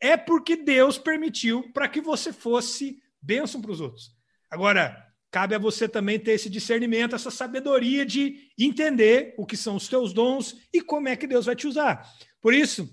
é 0.00 0.16
porque 0.16 0.56
Deus 0.56 0.98
permitiu 0.98 1.70
para 1.72 1.88
que 1.88 2.00
você 2.00 2.32
fosse 2.32 3.00
bênção 3.22 3.62
para 3.62 3.70
os 3.70 3.80
outros. 3.80 4.10
Agora, 4.50 5.12
cabe 5.30 5.54
a 5.54 5.58
você 5.58 5.88
também 5.88 6.18
ter 6.18 6.32
esse 6.32 6.50
discernimento, 6.50 7.14
essa 7.14 7.30
sabedoria 7.30 8.04
de 8.04 8.50
entender 8.58 9.34
o 9.38 9.46
que 9.46 9.56
são 9.56 9.76
os 9.76 9.88
teus 9.88 10.12
dons 10.12 10.56
e 10.72 10.80
como 10.82 11.08
é 11.08 11.16
que 11.16 11.26
Deus 11.26 11.46
vai 11.46 11.54
te 11.54 11.68
usar. 11.68 12.06
Por 12.40 12.52
isso, 12.52 12.92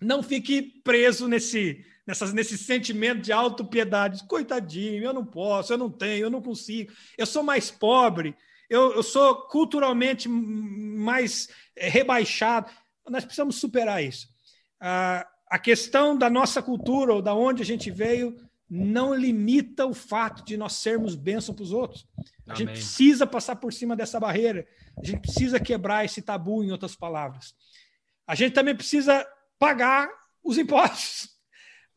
não 0.00 0.22
fique 0.22 0.62
preso 0.84 1.26
nesse, 1.26 1.84
nessas, 2.10 2.32
nesse 2.32 2.58
sentimento 2.58 3.22
de 3.22 3.32
autopiedade. 3.32 4.26
Coitadinho, 4.26 5.02
eu 5.02 5.12
não 5.12 5.24
posso, 5.24 5.72
eu 5.72 5.78
não 5.78 5.88
tenho, 5.88 6.24
eu 6.24 6.30
não 6.30 6.42
consigo, 6.42 6.92
eu 7.16 7.24
sou 7.24 7.42
mais 7.42 7.70
pobre, 7.70 8.36
eu, 8.68 8.92
eu 8.94 9.02
sou 9.02 9.46
culturalmente 9.46 10.28
mais 10.28 11.48
é, 11.76 11.88
rebaixado. 11.88 12.70
Nós 13.08 13.24
precisamos 13.24 13.56
superar 13.56 14.02
isso. 14.02 14.28
Ah, 14.80 15.26
a 15.48 15.58
questão 15.58 16.16
da 16.16 16.28
nossa 16.28 16.60
cultura 16.60 17.14
ou 17.14 17.22
da 17.22 17.34
onde 17.34 17.62
a 17.62 17.66
gente 17.66 17.90
veio 17.90 18.36
não 18.68 19.14
limita 19.14 19.86
o 19.86 19.94
fato 19.94 20.44
de 20.44 20.56
nós 20.56 20.74
sermos 20.74 21.14
bênção 21.14 21.54
para 21.54 21.62
os 21.62 21.72
outros. 21.72 22.06
A 22.48 22.52
Amém. 22.52 22.56
gente 22.56 22.70
precisa 22.72 23.26
passar 23.26 23.56
por 23.56 23.72
cima 23.72 23.96
dessa 23.96 24.18
barreira. 24.18 24.66
A 25.00 25.04
gente 25.04 25.20
precisa 25.20 25.60
quebrar 25.60 26.04
esse 26.04 26.22
tabu, 26.22 26.62
em 26.62 26.70
outras 26.70 26.94
palavras. 26.96 27.54
A 28.26 28.34
gente 28.34 28.52
também 28.52 28.74
precisa 28.76 29.26
pagar 29.58 30.08
os 30.42 30.56
impostos. 30.58 31.29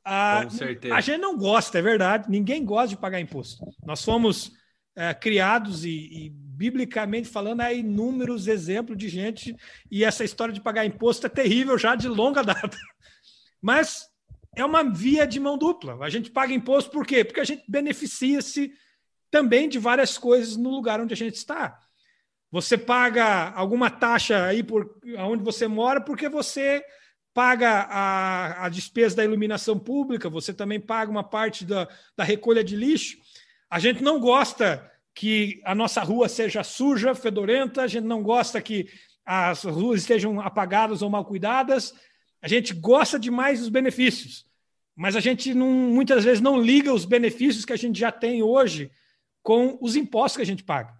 Com 0.03 0.49
certeza. 0.49 0.95
A 0.95 1.01
gente 1.01 1.19
não 1.19 1.37
gosta, 1.37 1.79
é 1.79 1.81
verdade. 1.81 2.29
Ninguém 2.29 2.65
gosta 2.65 2.89
de 2.89 2.97
pagar 2.97 3.19
imposto. 3.21 3.65
Nós 3.85 4.03
fomos 4.03 4.51
é, 4.95 5.13
criados 5.13 5.85
e, 5.85 5.89
e, 5.89 6.29
biblicamente 6.29 7.27
falando, 7.29 7.61
há 7.61 7.73
inúmeros 7.73 8.47
exemplos 8.47 8.97
de 8.97 9.09
gente 9.09 9.55
e 9.89 10.03
essa 10.03 10.23
história 10.23 10.53
de 10.53 10.61
pagar 10.61 10.85
imposto 10.85 11.25
é 11.25 11.29
terrível 11.29 11.77
já 11.77 11.95
de 11.95 12.07
longa 12.07 12.43
data. 12.43 12.77
Mas 13.61 14.07
é 14.55 14.63
uma 14.63 14.83
via 14.83 15.25
de 15.25 15.39
mão 15.39 15.57
dupla. 15.57 15.97
A 16.03 16.09
gente 16.09 16.29
paga 16.29 16.53
imposto 16.53 16.91
por 16.91 17.05
quê? 17.05 17.23
Porque 17.23 17.39
a 17.39 17.45
gente 17.45 17.63
beneficia-se 17.67 18.71
também 19.31 19.67
de 19.67 19.79
várias 19.79 20.17
coisas 20.17 20.55
no 20.57 20.69
lugar 20.69 21.01
onde 21.01 21.13
a 21.13 21.17
gente 21.17 21.35
está. 21.35 21.79
Você 22.51 22.77
paga 22.77 23.49
alguma 23.51 23.89
taxa 23.89 24.45
aí 24.45 24.61
por 24.61 24.99
onde 25.17 25.43
você 25.43 25.67
mora 25.67 25.99
porque 25.99 26.29
você 26.29 26.83
paga 27.33 27.87
a, 27.89 28.65
a 28.65 28.69
despesa 28.69 29.15
da 29.15 29.23
iluminação 29.23 29.77
pública, 29.79 30.29
você 30.29 30.53
também 30.53 30.79
paga 30.79 31.09
uma 31.09 31.23
parte 31.23 31.65
da, 31.65 31.87
da 32.15 32.23
recolha 32.23 32.63
de 32.63 32.75
lixo. 32.75 33.17
A 33.69 33.79
gente 33.79 34.03
não 34.03 34.19
gosta 34.19 34.89
que 35.15 35.61
a 35.65 35.73
nossa 35.73 36.01
rua 36.01 36.29
seja 36.29 36.63
suja, 36.63 37.15
fedorenta, 37.15 37.81
a 37.81 37.87
gente 37.87 38.05
não 38.05 38.21
gosta 38.21 38.61
que 38.61 38.87
as 39.25 39.63
ruas 39.63 40.01
estejam 40.01 40.39
apagadas 40.39 41.01
ou 41.01 41.09
mal 41.09 41.25
cuidadas. 41.25 41.93
A 42.41 42.47
gente 42.47 42.73
gosta 42.73 43.17
demais 43.19 43.59
dos 43.59 43.69
benefícios, 43.69 44.45
mas 44.95 45.15
a 45.15 45.19
gente 45.19 45.53
não, 45.53 45.69
muitas 45.69 46.23
vezes 46.23 46.41
não 46.41 46.61
liga 46.61 46.93
os 46.93 47.05
benefícios 47.05 47.65
que 47.65 47.73
a 47.73 47.77
gente 47.77 47.99
já 47.99 48.11
tem 48.11 48.43
hoje 48.43 48.91
com 49.41 49.77
os 49.81 49.95
impostos 49.95 50.37
que 50.37 50.43
a 50.43 50.45
gente 50.45 50.63
paga. 50.63 50.93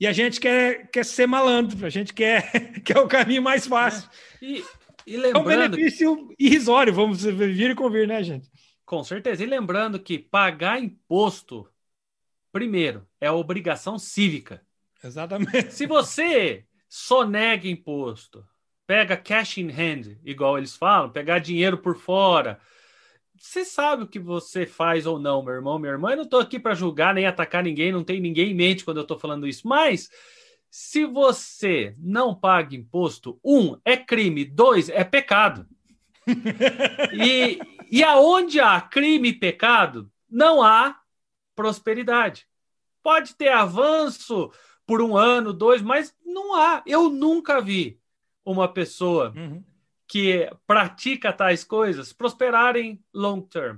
E 0.00 0.06
a 0.06 0.12
gente 0.12 0.40
quer, 0.40 0.88
quer 0.90 1.04
ser 1.04 1.26
malandro, 1.26 1.84
a 1.86 1.90
gente 1.90 2.12
quer, 2.12 2.72
quer 2.82 2.98
o 2.98 3.08
caminho 3.08 3.42
mais 3.42 3.66
fácil. 3.66 4.08
É. 4.42 4.46
E, 4.46 4.64
e 5.06 5.16
lembrando... 5.16 5.50
É 5.50 5.66
um 5.66 5.70
benefício 5.70 6.34
irrisório, 6.38 6.92
vamos 6.92 7.22
vir 7.24 7.70
e 7.70 7.74
convir, 7.74 8.06
né, 8.06 8.22
gente? 8.22 8.48
Com 8.84 9.02
certeza. 9.02 9.42
E 9.42 9.46
lembrando 9.46 9.98
que 9.98 10.18
pagar 10.18 10.82
imposto, 10.82 11.68
primeiro, 12.52 13.06
é 13.20 13.30
obrigação 13.30 13.98
cívica. 13.98 14.62
Exatamente. 15.02 15.72
Se 15.72 15.86
você 15.86 16.64
só 16.88 17.26
nega 17.26 17.66
imposto, 17.68 18.44
pega 18.86 19.16
cash 19.16 19.58
in 19.58 19.70
hand, 19.70 20.16
igual 20.24 20.58
eles 20.58 20.76
falam, 20.76 21.10
pegar 21.10 21.38
dinheiro 21.38 21.78
por 21.78 21.96
fora, 21.96 22.60
você 23.36 23.64
sabe 23.64 24.04
o 24.04 24.06
que 24.06 24.18
você 24.18 24.64
faz 24.64 25.06
ou 25.06 25.18
não, 25.18 25.42
meu 25.42 25.54
irmão, 25.54 25.78
minha 25.78 25.92
irmã. 25.92 26.10
Eu 26.10 26.18
não 26.18 26.24
estou 26.24 26.40
aqui 26.40 26.58
para 26.58 26.74
julgar 26.74 27.12
nem 27.14 27.26
atacar 27.26 27.62
ninguém, 27.62 27.90
não 27.90 28.04
tem 28.04 28.20
ninguém 28.20 28.52
em 28.52 28.54
mente 28.54 28.84
quando 28.84 28.98
eu 28.98 29.02
estou 29.02 29.18
falando 29.18 29.46
isso. 29.46 29.66
Mas 29.66 30.08
se 30.76 31.04
você 31.04 31.94
não 32.00 32.34
paga 32.34 32.74
imposto, 32.74 33.38
um, 33.44 33.78
é 33.84 33.96
crime, 33.96 34.44
dois, 34.44 34.88
é 34.88 35.04
pecado. 35.04 35.68
e, 37.14 37.60
e 37.88 38.02
aonde 38.02 38.58
há 38.58 38.80
crime 38.80 39.28
e 39.28 39.38
pecado, 39.38 40.10
não 40.28 40.64
há 40.64 40.98
prosperidade. 41.54 42.48
Pode 43.04 43.36
ter 43.36 43.50
avanço 43.50 44.50
por 44.84 45.00
um 45.00 45.16
ano, 45.16 45.52
dois, 45.52 45.80
mas 45.80 46.12
não 46.26 46.56
há. 46.56 46.82
Eu 46.84 47.08
nunca 47.08 47.60
vi 47.60 48.00
uma 48.44 48.66
pessoa 48.66 49.32
uhum. 49.36 49.62
que 50.08 50.50
pratica 50.66 51.32
tais 51.32 51.62
coisas 51.62 52.12
prosperarem 52.12 53.00
long 53.14 53.40
term, 53.42 53.76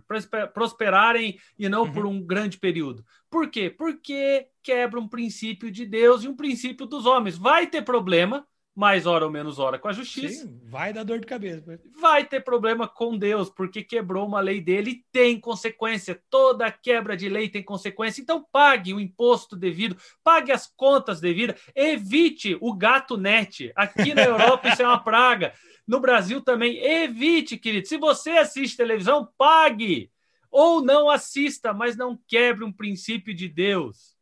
prosperarem 0.55 1.39
e 1.59 1.69
não 1.69 1.83
uhum. 1.83 1.93
por 1.93 2.07
um 2.07 2.23
grande 2.23 2.57
período. 2.57 3.05
Por 3.37 3.51
quê? 3.51 3.69
Porque 3.69 4.49
quebra 4.63 4.99
um 4.99 5.07
princípio 5.07 5.71
de 5.71 5.85
Deus 5.85 6.25
e 6.25 6.29
um 6.29 6.35
princípio 6.35 6.87
dos 6.87 7.05
homens. 7.05 7.37
Vai 7.37 7.67
ter 7.67 7.83
problema, 7.83 8.47
mais 8.75 9.05
hora 9.05 9.27
ou 9.27 9.31
menos 9.31 9.59
hora 9.59 9.79
com 9.79 9.89
a 9.89 9.93
justiça. 9.93 10.47
Sim, 10.47 10.59
vai 10.65 10.91
dar 10.91 11.05
dor 11.05 11.21
de 11.21 11.27
cabeça. 11.27 11.79
Vai 12.01 12.25
ter 12.25 12.41
problema 12.41 12.89
com 12.89 13.19
Deus, 13.19 13.51
porque 13.51 13.83
quebrou 13.83 14.27
uma 14.27 14.41
lei 14.41 14.59
dele 14.59 14.91
e 14.91 15.05
tem 15.13 15.39
consequência. 15.39 16.19
Toda 16.31 16.73
quebra 16.73 17.15
de 17.15 17.29
lei 17.29 17.51
tem 17.51 17.63
consequência. 17.63 18.23
Então 18.23 18.43
pague 18.51 18.95
o 18.95 19.01
imposto 19.01 19.55
devido, 19.55 19.99
pague 20.25 20.51
as 20.51 20.67
contas 20.67 21.21
devidas, 21.21 21.61
evite 21.75 22.57
o 22.63 22.73
gato 22.73 23.19
net. 23.19 23.71
Aqui 23.77 24.15
na 24.15 24.25
Europa 24.25 24.71
isso 24.71 24.81
é 24.81 24.87
uma 24.87 25.05
praga. 25.05 25.53
No 25.87 26.01
Brasil 26.01 26.41
também, 26.41 26.79
evite, 26.79 27.59
querido. 27.59 27.87
Se 27.87 27.99
você 27.99 28.31
assiste 28.31 28.79
televisão, 28.79 29.29
pague. 29.37 30.11
Ou 30.59 30.81
não 30.81 31.11
assista, 31.11 31.75
mas 31.75 31.99
não 31.99 32.19
quebre 32.27 32.65
um 32.65 32.73
princípio 32.73 33.35
de 33.35 33.47
Deus. 33.47 34.17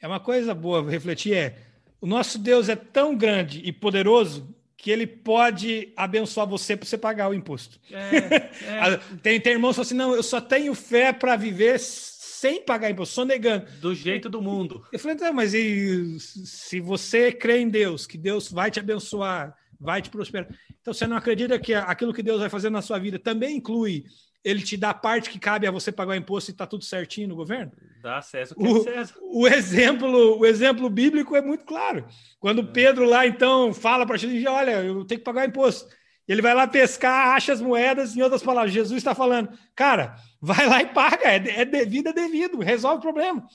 É 0.00 0.06
uma 0.06 0.20
coisa 0.20 0.54
boa 0.54 0.88
refletir 0.88 1.34
é 1.34 1.56
o 2.00 2.06
nosso 2.06 2.38
Deus 2.38 2.68
é 2.68 2.76
tão 2.76 3.16
grande 3.16 3.60
e 3.64 3.72
poderoso 3.72 4.54
que 4.76 4.92
ele 4.92 5.08
pode 5.08 5.92
abençoar 5.96 6.46
você 6.46 6.76
para 6.76 6.86
você 6.86 6.96
pagar 6.96 7.30
o 7.30 7.34
imposto. 7.34 7.80
É, 7.90 8.36
é. 8.94 8.96
tem, 9.24 9.40
tem 9.40 9.54
irmãos 9.54 9.70
que 9.70 9.74
falam 9.74 9.86
assim: 9.86 9.94
não, 9.96 10.14
eu 10.14 10.22
só 10.22 10.40
tenho 10.40 10.72
fé 10.72 11.12
para 11.12 11.34
viver 11.34 11.80
sem 11.80 12.64
pagar 12.64 12.88
imposto, 12.88 13.16
só 13.16 13.24
negando. 13.24 13.66
Do 13.80 13.92
jeito 13.92 14.28
do 14.28 14.40
mundo. 14.40 14.86
Eu 14.92 15.00
falei, 15.00 15.16
não, 15.16 15.32
mas 15.32 15.52
e, 15.52 16.16
se 16.20 16.78
você 16.78 17.32
crê 17.32 17.58
em 17.58 17.68
Deus, 17.68 18.06
que 18.06 18.16
Deus 18.16 18.52
vai 18.52 18.70
te 18.70 18.78
abençoar, 18.78 19.56
vai 19.80 20.00
te 20.00 20.10
prosperar. 20.10 20.48
Então 20.80 20.94
você 20.94 21.08
não 21.08 21.16
acredita 21.16 21.58
que 21.58 21.74
aquilo 21.74 22.14
que 22.14 22.22
Deus 22.22 22.38
vai 22.38 22.48
fazer 22.48 22.70
na 22.70 22.82
sua 22.82 23.00
vida 23.00 23.18
também 23.18 23.56
inclui 23.56 24.04
ele 24.44 24.62
te 24.62 24.76
dá 24.76 24.90
a 24.90 24.94
parte 24.94 25.30
que 25.30 25.38
cabe 25.38 25.66
a 25.66 25.70
você 25.70 25.92
pagar 25.92 26.12
o 26.12 26.16
imposto 26.16 26.50
e 26.50 26.52
está 26.52 26.66
tudo 26.66 26.84
certinho 26.84 27.28
no 27.28 27.36
governo? 27.36 27.72
Dá 28.02 28.20
César 28.20 28.54
o, 28.58 28.78
o, 28.78 28.82
César. 28.82 29.14
o 29.22 29.46
exemplo 29.46 30.38
o 30.38 30.44
exemplo 30.44 30.90
bíblico 30.90 31.36
é 31.36 31.40
muito 31.40 31.64
claro. 31.64 32.04
Quando 32.40 32.62
é. 32.62 32.64
Pedro 32.64 33.04
lá 33.04 33.26
então 33.26 33.72
fala 33.72 34.04
para 34.04 34.16
Jesus, 34.16 34.44
olha, 34.46 34.82
eu 34.82 35.04
tenho 35.04 35.20
que 35.20 35.24
pagar 35.24 35.46
o 35.46 35.48
imposto. 35.48 35.88
Ele 36.26 36.42
vai 36.42 36.54
lá 36.54 36.66
pescar, 36.66 37.34
acha 37.34 37.52
as 37.52 37.60
moedas, 37.60 38.16
em 38.16 38.22
outras 38.22 38.42
palavras, 38.42 38.72
Jesus 38.72 38.98
está 38.98 39.14
falando, 39.14 39.50
cara, 39.74 40.16
vai 40.40 40.66
lá 40.66 40.80
e 40.80 40.86
paga, 40.86 41.24
é, 41.24 41.36
é 41.36 41.64
devido, 41.64 42.08
é 42.08 42.12
devido, 42.12 42.60
resolve 42.60 42.98
o 42.98 43.02
problema. 43.02 43.46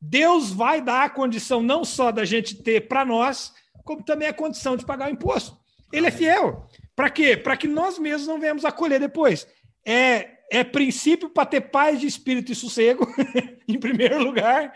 Deus 0.00 0.50
vai 0.50 0.80
dar 0.80 1.04
a 1.04 1.10
condição 1.10 1.62
não 1.62 1.84
só 1.84 2.10
da 2.10 2.24
gente 2.24 2.54
ter 2.62 2.88
para 2.88 3.04
nós, 3.04 3.52
como 3.84 4.02
também 4.02 4.28
a 4.28 4.34
condição 4.34 4.76
de 4.76 4.86
pagar 4.86 5.08
o 5.08 5.12
imposto. 5.12 5.58
Ele 5.92 6.06
é 6.06 6.10
fiel. 6.10 6.66
Para 6.94 7.10
quê? 7.10 7.36
Para 7.36 7.56
que 7.56 7.66
nós 7.66 7.98
mesmos 7.98 8.28
não 8.28 8.38
venhamos 8.38 8.64
a 8.64 8.72
colher 8.72 9.00
depois 9.00 9.46
é, 9.84 10.38
é 10.50 10.64
princípio 10.64 11.30
para 11.30 11.46
ter 11.46 11.60
paz 11.62 12.00
de 12.00 12.06
espírito 12.06 12.52
e 12.52 12.54
sossego, 12.54 13.06
em 13.68 13.78
primeiro 13.78 14.22
lugar, 14.22 14.72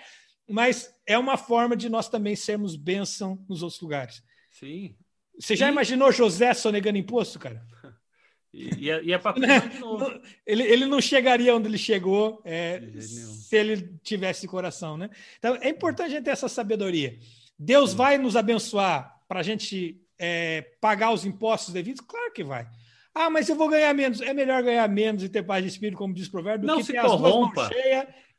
mas 0.49 0.93
é 1.07 1.19
uma 1.19 1.37
forma 1.37 1.77
de 1.77 1.89
nós 1.89 2.09
também 2.09 2.37
sermos 2.37 2.77
bênção 2.77 3.45
nos 3.49 3.63
outros 3.63 3.81
lugares. 3.81 4.23
Sim. 4.51 4.97
Você 5.39 5.57
já 5.57 5.69
e... 5.69 5.73
imaginou 5.73 6.13
José 6.13 6.55
sonegando 6.55 6.99
imposto, 6.99 7.39
cara? 7.39 7.65
E, 8.57 8.89
é, 8.89 9.03
e 9.03 9.13
é 9.13 9.19
para 9.19 9.35
ele, 10.47 10.63
ele 10.63 10.87
não 10.87 11.01
chegaria 11.01 11.57
onde 11.57 11.67
ele 11.67 11.77
chegou 11.77 12.41
é, 12.45 12.81
se 13.01 13.57
ele 13.57 13.99
tivesse 14.01 14.47
coração, 14.47 14.97
né? 14.97 15.11
Então 15.41 15.59
é 15.61 15.69
importante 15.69 16.07
a 16.07 16.11
gente 16.11 16.23
ter 16.23 16.31
essa 16.31 16.49
sabedoria. 16.49 17.19
Deus 17.59 17.91
Sim. 17.91 17.97
vai 17.97 18.17
nos 18.17 18.37
abençoar 18.37 19.21
para 19.27 19.41
a 19.41 19.43
gente 19.43 20.01
é, 20.17 20.63
pagar 20.81 21.11
os 21.11 21.25
impostos 21.25 21.75
devidos? 21.75 22.01
Claro 22.07 22.33
que 22.33 22.45
vai. 22.45 22.69
Ah, 23.15 23.31
mas 23.31 23.49
eu 23.49 23.55
vou 23.55 23.69
ganhar 23.69 23.95
menos. 23.95 24.21
É 24.21 24.35
melhor 24.35 24.63
ganhar 24.63 24.89
menos 24.89 25.23
e 25.23 25.29
ter 25.29 25.43
paz 25.43 25.63
de 25.63 25.69
espírito, 25.69 25.97
como 25.99 26.13
diz 26.13 26.27
o 26.27 26.33
provérbio, 26.33 26.67
do 26.67 26.77
que 26.77 26.85
se 26.85 26.93
ter 26.93 27.01
corrompa. 27.01 27.71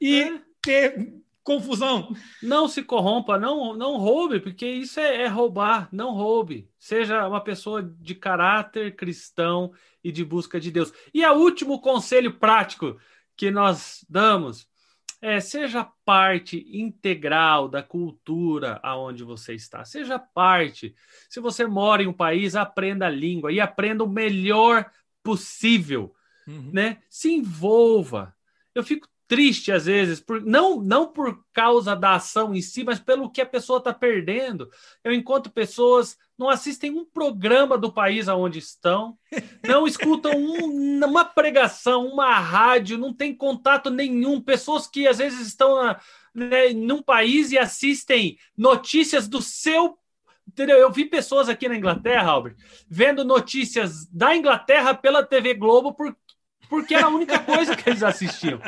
e 0.02 0.22
é. 0.22 0.42
ter 0.62 1.14
confusão. 1.44 2.14
Não 2.42 2.68
se 2.68 2.84
corrompa, 2.84 3.38
não, 3.38 3.76
não 3.76 3.98
roube, 3.98 4.40
porque 4.40 4.68
isso 4.68 5.00
é, 5.00 5.22
é, 5.22 5.28
roubar, 5.28 5.88
não 5.92 6.12
roube. 6.12 6.68
Seja 6.78 7.26
uma 7.28 7.40
pessoa 7.40 7.82
de 7.84 8.16
caráter 8.16 8.96
cristão 8.96 9.72
e 10.04 10.12
de 10.12 10.26
busca 10.26 10.60
de 10.60 10.72
Deus. 10.72 10.92
E 11.14 11.26
o 11.26 11.34
último 11.34 11.80
conselho 11.80 12.34
prático 12.34 12.98
que 13.38 13.52
nós 13.52 14.04
damos 14.10 14.68
é, 15.26 15.40
seja 15.40 15.84
parte 16.06 16.68
integral 16.72 17.68
da 17.68 17.82
cultura 17.82 18.80
aonde 18.84 19.24
você 19.24 19.56
está. 19.56 19.84
Seja 19.84 20.20
parte. 20.20 20.96
Se 21.28 21.40
você 21.40 21.66
mora 21.66 22.04
em 22.04 22.08
um 22.08 22.14
país, 22.14 22.56
aprenda 22.56 23.08
a 23.08 23.10
língua 23.10 23.52
e 23.52 23.60
aprenda 23.60 24.04
o 24.04 24.08
melhor 24.08 24.86
possível, 25.24 26.14
uhum. 26.48 26.70
né? 26.72 27.00
Se 27.10 27.34
envolva. 27.34 28.36
Eu 28.76 28.84
fico 28.84 29.08
triste 29.28 29.72
às 29.72 29.86
vezes, 29.86 30.20
por, 30.20 30.42
não, 30.42 30.82
não 30.82 31.08
por 31.08 31.44
causa 31.52 31.96
da 31.96 32.16
ação 32.16 32.54
em 32.54 32.62
si, 32.62 32.84
mas 32.84 33.00
pelo 33.00 33.30
que 33.30 33.42
a 33.42 33.46
pessoa 33.46 33.80
está 33.80 33.94
perdendo. 33.94 34.70
Eu 35.04 35.14
encontro 35.14 35.52
pessoas 35.52 36.18
não 36.38 36.50
assistem 36.50 36.92
um 36.92 37.06
programa 37.06 37.78
do 37.78 37.92
país 37.92 38.28
aonde 38.28 38.60
estão, 38.60 39.18
não 39.66 39.88
escutam 39.88 40.34
um, 40.34 41.06
uma 41.06 41.24
pregação, 41.24 42.08
uma 42.08 42.38
rádio, 42.38 42.98
não 42.98 43.14
tem 43.14 43.34
contato 43.34 43.90
nenhum. 43.90 44.42
Pessoas 44.42 44.86
que 44.86 45.08
às 45.08 45.18
vezes 45.18 45.48
estão 45.48 45.76
na, 45.76 46.00
né, 46.34 46.74
num 46.74 47.02
país 47.02 47.52
e 47.52 47.58
assistem 47.58 48.38
notícias 48.58 49.28
do 49.28 49.42
seu 49.42 49.98
Entendeu? 50.48 50.78
Eu 50.78 50.92
vi 50.92 51.06
pessoas 51.06 51.50
aqui 51.50 51.68
na 51.68 51.76
Inglaterra, 51.76 52.30
Albert, 52.30 52.56
vendo 52.88 53.26
notícias 53.26 54.06
da 54.06 54.36
Inglaterra 54.36 54.94
pela 54.94 55.24
TV 55.24 55.56
Globo 55.56 55.94
por, 55.94 56.16
porque 56.70 56.94
era 56.94 57.06
a 57.06 57.10
única 57.10 57.40
coisa 57.40 57.76
que 57.76 57.90
eles 57.90 58.04
assistiam. 58.04 58.60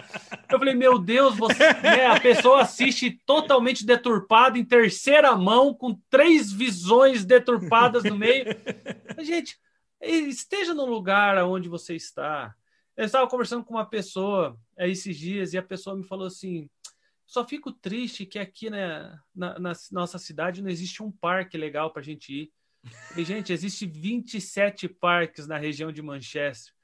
Eu 0.49 0.60
falei, 0.60 0.73
meu 0.73 0.99
Deus, 0.99 1.36
você, 1.36 1.73
né, 1.81 2.07
a 2.07 2.19
pessoa 2.19 2.62
assiste 2.62 3.12
totalmente 3.25 3.86
deturpada, 3.86 4.57
em 4.57 4.65
terceira 4.65 5.36
mão, 5.36 5.73
com 5.73 5.99
três 6.10 6.51
visões 6.51 7.25
deturpadas 7.25 8.03
no 8.03 8.17
meio. 8.17 8.45
Gente, 9.19 9.57
esteja 10.01 10.73
no 10.73 10.86
lugar 10.86 11.38
onde 11.43 11.69
você 11.69 11.95
está. 11.95 12.53
Eu 12.95 13.05
estava 13.05 13.27
conversando 13.27 13.63
com 13.63 13.73
uma 13.75 13.86
pessoa 13.86 14.57
é, 14.77 14.89
esses 14.89 15.17
dias 15.17 15.53
e 15.53 15.57
a 15.57 15.63
pessoa 15.63 15.95
me 15.95 16.03
falou 16.03 16.27
assim: 16.27 16.69
só 17.25 17.45
fico 17.45 17.71
triste 17.71 18.25
que 18.25 18.39
aqui 18.39 18.69
né, 18.69 19.17
na, 19.36 19.60
na 19.60 19.73
nossa 19.91 20.17
cidade 20.17 20.62
não 20.62 20.69
existe 20.69 21.03
um 21.03 21.12
parque 21.12 21.57
legal 21.57 21.91
para 21.91 22.01
a 22.01 22.05
gente 22.05 22.33
ir. 22.33 22.51
E, 23.17 23.23
gente, 23.23 23.51
existe 23.51 23.86
27 23.86 24.88
parques 24.88 25.45
na 25.45 25.57
região 25.57 25.91
de 25.91 26.01
Manchester 26.01 26.76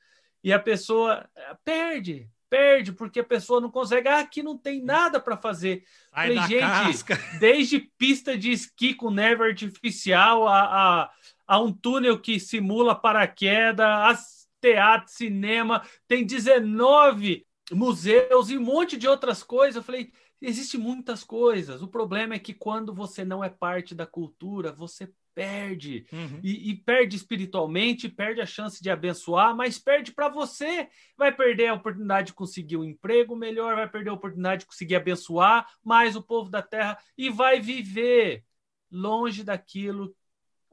e 0.44 0.52
a 0.52 0.60
pessoa 0.60 1.28
eh, 1.36 1.58
perde, 1.64 2.30
perde, 2.50 2.92
porque 2.92 3.22
a 3.22 3.24
pessoa 3.24 3.62
não 3.62 3.72
consegue. 3.72 4.08
Ah, 4.08 4.20
aqui 4.20 4.44
não 4.44 4.58
tem 4.58 4.84
nada 4.84 5.20
para 5.20 5.38
fazer. 5.38 5.84
Falei, 6.12 6.38
gente, 6.42 6.60
casca. 6.60 7.20
desde 7.40 7.80
pista 7.98 8.38
de 8.38 8.52
esqui 8.52 8.94
com 8.94 9.10
neve 9.10 9.44
artificial 9.44 10.48
a, 10.48 10.62
a, 11.04 11.12
a 11.48 11.60
um 11.60 11.72
túnel 11.72 12.20
que 12.20 12.40
simula 12.40 12.94
paraquedas, 12.94 13.86
a 13.86 14.16
teatro, 14.62 15.12
cinema, 15.12 15.82
tem 16.08 16.26
19 16.26 17.46
museus 17.72 18.50
e 18.50 18.58
um 18.58 18.62
monte 18.62 18.98
de 18.98 19.08
outras 19.08 19.44
coisas. 19.44 19.78
Eu 19.78 19.84
falei, 19.84 20.12
existe 20.42 20.78
muitas 20.78 21.24
coisas. 21.24 21.82
O 21.82 21.88
problema 21.88 22.36
é 22.36 22.40
que 22.40 22.54
quando 22.54 22.94
você 22.94 23.26
não 23.26 23.44
é 23.44 23.50
parte 23.50 23.96
da 23.96 24.06
cultura, 24.06 24.72
você 24.72 25.12
perde. 25.34 26.06
Uhum. 26.12 26.40
E, 26.44 26.72
e, 26.72 26.76
perde 26.76 27.16
espiritualmente, 27.16 28.10
perde 28.10 28.42
a 28.42 28.46
chance 28.46 28.82
de 28.82 28.90
abençoar, 28.90 29.56
mas 29.56 29.80
perde 29.80 30.12
para 30.12 30.30
você. 30.30 30.88
Vai 31.18 31.32
perder 31.32 31.68
a 31.68 31.74
oportunidade 31.74 32.28
de 32.28 32.34
conseguir 32.34 32.78
um 32.78 32.84
emprego 32.84 33.36
melhor, 33.36 33.76
vai 33.76 33.90
perder 33.90 34.10
a 34.10 34.14
oportunidade 34.14 34.62
de 34.62 34.68
conseguir 34.68 34.96
abençoar 34.96 35.68
mais 35.84 36.16
o 36.16 36.22
povo 36.22 36.50
da 36.50 36.62
terra 36.62 36.98
e 37.18 37.30
vai 37.30 37.60
viver 37.60 38.44
longe 38.92 39.44
daquilo, 39.44 40.16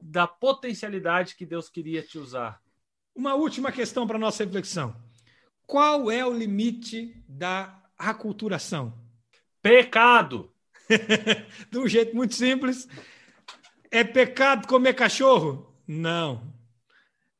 da 0.01 0.27
potencialidade 0.27 1.35
que 1.35 1.45
Deus 1.45 1.69
queria 1.69 2.01
te 2.01 2.17
usar. 2.17 2.61
Uma 3.15 3.35
última 3.35 3.71
questão 3.71 4.07
para 4.07 4.17
nossa 4.17 4.43
reflexão. 4.43 4.95
Qual 5.65 6.09
é 6.11 6.25
o 6.25 6.33
limite 6.33 7.23
da 7.27 7.81
aculturação? 7.97 8.93
Pecado. 9.61 10.51
de 11.71 11.77
um 11.77 11.87
jeito 11.87 12.15
muito 12.15 12.35
simples, 12.35 12.87
é 13.91 14.03
pecado 14.03 14.67
comer 14.67 14.93
cachorro? 14.93 15.75
Não. 15.85 16.53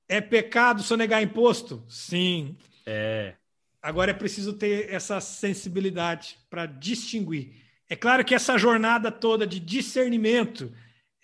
É 0.08 0.20
pecado 0.20 0.84
sonegar 0.84 1.24
imposto? 1.24 1.84
Sim. 1.88 2.58
É. 2.86 3.36
Agora 3.82 4.12
é 4.12 4.14
preciso 4.14 4.54
ter 4.54 4.94
essa 4.94 5.20
sensibilidade 5.22 6.38
para 6.50 6.66
distinguir. 6.66 7.56
É 7.90 7.96
claro 7.96 8.24
que 8.24 8.36
essa 8.36 8.58
jornada 8.58 9.10
toda 9.10 9.48
de 9.48 9.60
discernimento, 9.60 10.72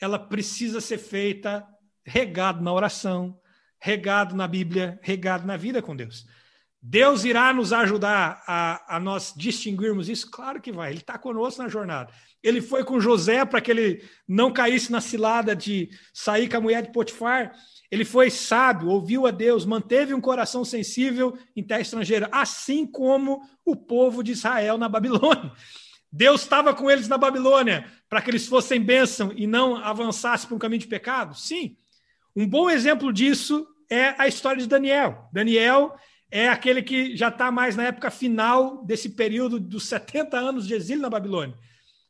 ela 0.01 0.17
precisa 0.17 0.79
ser 0.81 0.97
feita 0.97 1.67
regado 2.05 2.63
na 2.63 2.71
oração, 2.71 3.39
regado 3.79 4.35
na 4.35 4.47
Bíblia, 4.47 4.97
regado 5.01 5.45
na 5.45 5.57
vida 5.57 5.81
com 5.81 5.95
Deus. 5.95 6.25
Deus 6.81 7.25
irá 7.25 7.51
nos 7.53 7.73
ajudar 7.73 8.43
a, 8.47 8.95
a 8.95 8.99
nós 8.99 9.33
distinguirmos 9.35 10.09
isso? 10.09 10.29
Claro 10.29 10.61
que 10.61 10.71
vai, 10.71 10.91
Ele 10.91 10.99
está 10.99 11.17
conosco 11.17 11.61
na 11.61 11.69
jornada. 11.69 12.13
Ele 12.41 12.61
foi 12.61 12.83
com 12.83 12.99
José 12.99 13.43
para 13.43 13.59
que 13.59 13.71
ele 13.71 14.03
não 14.27 14.53
caísse 14.53 14.91
na 14.91 15.01
cilada 15.01 15.55
de 15.55 15.89
sair 16.13 16.47
com 16.47 16.57
a 16.57 16.61
mulher 16.61 16.83
de 16.83 16.91
Potifar. 16.91 17.51
Ele 17.91 18.05
foi 18.05 18.29
sábio, 18.29 18.89
ouviu 18.89 19.25
a 19.25 19.31
Deus, 19.31 19.65
manteve 19.65 20.13
um 20.13 20.21
coração 20.21 20.63
sensível 20.63 21.37
em 21.55 21.63
terra 21.63 21.81
estrangeira, 21.81 22.29
assim 22.31 22.85
como 22.85 23.41
o 23.65 23.75
povo 23.75 24.23
de 24.23 24.31
Israel 24.31 24.77
na 24.77 24.87
Babilônia. 24.87 25.51
Deus 26.11 26.41
estava 26.41 26.73
com 26.73 26.89
eles 26.89 27.07
na 27.07 27.17
Babilônia 27.17 27.85
para 28.07 28.21
que 28.21 28.29
eles 28.29 28.47
fossem 28.47 28.81
bênção 28.81 29.33
e 29.35 29.45
não 29.45 29.75
avançassem 29.75 30.47
para 30.47 30.55
um 30.55 30.59
caminho 30.59 30.79
de 30.79 30.87
pecado? 30.87 31.35
Sim. 31.35 31.75
Um 32.35 32.47
bom 32.47 32.69
exemplo 32.69 33.11
disso 33.11 33.67
é 33.89 34.15
a 34.17 34.27
história 34.27 34.61
de 34.61 34.67
Daniel. 34.67 35.27
Daniel 35.33 35.95
é 36.29 36.49
aquele 36.49 36.81
que 36.81 37.15
já 37.15 37.29
está 37.29 37.51
mais 37.51 37.75
na 37.75 37.83
época 37.83 38.11
final 38.11 38.83
desse 38.85 39.09
período 39.09 39.59
dos 39.59 39.87
70 39.87 40.37
anos 40.37 40.67
de 40.67 40.73
exílio 40.73 41.01
na 41.01 41.09
Babilônia. 41.09 41.55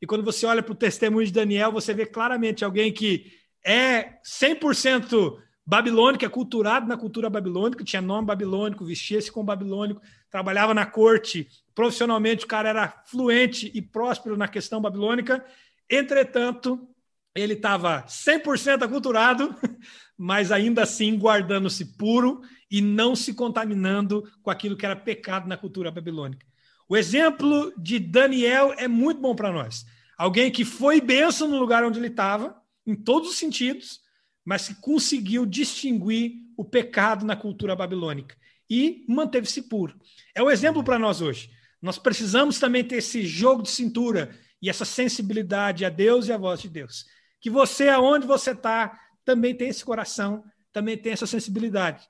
E 0.01 0.05
quando 0.05 0.23
você 0.23 0.45
olha 0.45 0.63
para 0.63 0.71
o 0.71 0.75
testemunho 0.75 1.25
de 1.25 1.33
Daniel, 1.33 1.71
você 1.71 1.93
vê 1.93 2.05
claramente 2.05 2.63
alguém 2.63 2.91
que 2.91 3.31
é 3.65 4.19
100% 4.23 5.37
babilônico, 5.65 6.23
é 6.23 6.29
culturado 6.29 6.87
na 6.87 6.95
cultura 6.95 7.29
babilônica, 7.29 7.83
tinha 7.83 8.01
nome 8.01 8.25
babilônico, 8.25 8.85
vestia-se 8.85 9.31
como 9.31 9.45
babilônico, 9.45 10.01
trabalhava 10.31 10.73
na 10.73 10.85
corte, 10.85 11.47
profissionalmente 11.75 12.45
o 12.45 12.47
cara 12.47 12.69
era 12.69 13.03
fluente 13.05 13.69
e 13.73 13.81
próspero 13.81 14.37
na 14.37 14.47
questão 14.47 14.79
babilônica. 14.79 15.43
Entretanto, 15.89 16.87
ele 17.35 17.53
estava 17.53 18.03
100% 18.03 18.83
aculturado, 18.83 19.53
mas 20.17 20.51
ainda 20.51 20.83
assim 20.83 21.17
guardando-se 21.17 21.97
puro 21.97 22.41
e 22.69 22.81
não 22.81 23.15
se 23.15 23.33
contaminando 23.33 24.29
com 24.41 24.49
aquilo 24.49 24.75
que 24.75 24.85
era 24.85 24.95
pecado 24.95 25.47
na 25.47 25.57
cultura 25.57 25.89
babilônica. 25.89 26.45
O 26.87 26.95
exemplo 26.95 27.73
de 27.77 27.99
Daniel 27.99 28.73
é 28.77 28.87
muito 28.87 29.19
bom 29.21 29.35
para 29.35 29.51
nós. 29.51 29.85
Alguém 30.17 30.51
que 30.51 30.65
foi 30.65 31.01
bênção 31.01 31.47
no 31.47 31.59
lugar 31.59 31.83
onde 31.83 31.99
ele 31.99 32.07
estava, 32.07 32.59
em 32.85 32.95
todos 32.95 33.29
os 33.29 33.37
sentidos, 33.37 33.99
mas 34.43 34.67
que 34.67 34.75
conseguiu 34.75 35.45
distinguir 35.45 36.33
o 36.55 36.63
pecado 36.63 37.25
na 37.25 37.35
cultura 37.35 37.75
babilônica 37.75 38.35
e 38.69 39.05
manteve-se 39.07 39.63
puro. 39.63 39.99
É 40.33 40.41
o 40.41 40.49
exemplo 40.49 40.83
para 40.83 40.97
nós 40.97 41.21
hoje. 41.21 41.51
Nós 41.81 41.97
precisamos 41.97 42.57
também 42.57 42.83
ter 42.83 42.97
esse 42.97 43.25
jogo 43.25 43.61
de 43.61 43.69
cintura 43.69 44.33
e 44.61 44.69
essa 44.69 44.85
sensibilidade 44.85 45.85
a 45.85 45.89
Deus 45.89 46.27
e 46.27 46.33
à 46.33 46.37
voz 46.37 46.61
de 46.61 46.69
Deus. 46.69 47.05
Que 47.39 47.49
você, 47.49 47.89
aonde 47.89 48.25
você 48.25 48.51
está, 48.51 48.99
também 49.23 49.53
tem 49.53 49.69
esse 49.69 49.85
coração, 49.85 50.43
também 50.71 50.97
tem 50.97 51.11
essa 51.11 51.27
sensibilidade 51.27 52.07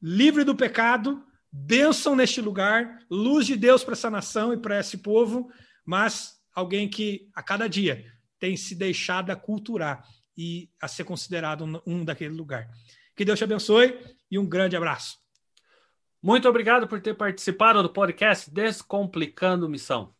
livre 0.00 0.44
do 0.44 0.54
pecado, 0.54 1.22
bênção 1.52 2.14
neste 2.14 2.40
lugar, 2.40 2.98
luz 3.10 3.46
de 3.46 3.56
Deus 3.56 3.84
para 3.84 3.92
essa 3.92 4.10
nação 4.10 4.52
e 4.52 4.56
para 4.56 4.80
esse 4.80 4.98
povo, 4.98 5.50
mas 5.84 6.40
alguém 6.54 6.88
que 6.88 7.28
a 7.34 7.42
cada 7.42 7.68
dia 7.68 8.04
tem 8.38 8.56
se 8.56 8.74
deixado 8.74 9.30
aculturar 9.30 10.02
e 10.36 10.70
a 10.80 10.86
ser 10.88 11.04
considerado 11.04 11.64
um, 11.64 11.80
um 11.86 12.04
daquele 12.04 12.34
lugar. 12.34 12.68
Que 13.14 13.24
Deus 13.24 13.38
te 13.38 13.44
abençoe 13.44 13.98
e 14.30 14.38
um 14.38 14.48
grande 14.48 14.76
abraço. 14.76 15.18
Muito 16.22 16.46
obrigado 16.48 16.86
por 16.86 17.00
ter 17.00 17.14
participado 17.14 17.82
do 17.82 17.90
podcast 17.90 18.50
Descomplicando 18.50 19.68
Missão. 19.68 20.14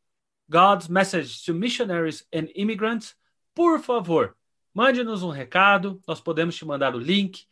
God's 0.47 0.87
Message 0.87 1.43
to 1.43 1.51
Missionaries 1.51 2.23
and 2.31 2.45
Immigrants, 2.53 3.15
por 3.55 3.79
favor, 3.79 4.37
mande-nos 4.71 5.23
um 5.23 5.31
recado, 5.31 5.99
nós 6.07 6.21
podemos 6.21 6.55
te 6.55 6.63
mandar 6.63 6.93
o 6.93 6.99
link. 6.99 7.47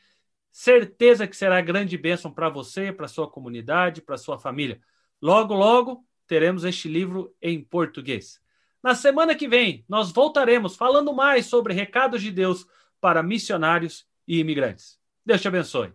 Certeza 0.51 1.25
que 1.25 1.35
será 1.35 1.59
grande 1.61 1.97
bênção 1.97 2.31
para 2.31 2.47
você, 2.47 2.93
para 2.93 3.07
sua 3.07 3.27
comunidade, 3.27 4.03
para 4.03 4.15
sua 4.15 4.37
família. 4.37 4.79
Logo, 5.19 5.55
logo 5.55 6.05
teremos 6.27 6.63
este 6.63 6.87
livro 6.87 7.35
em 7.41 7.63
português. 7.63 8.39
Na 8.83 8.93
semana 8.93 9.33
que 9.33 9.47
vem, 9.47 9.83
nós 9.89 10.11
voltaremos 10.11 10.75
falando 10.75 11.11
mais 11.11 11.47
sobre 11.47 11.73
recados 11.73 12.21
de 12.21 12.29
Deus 12.29 12.67
para 13.01 13.23
missionários 13.23 14.05
e 14.27 14.37
imigrantes. 14.37 14.99
Deus 15.25 15.41
te 15.41 15.47
abençoe. 15.47 15.91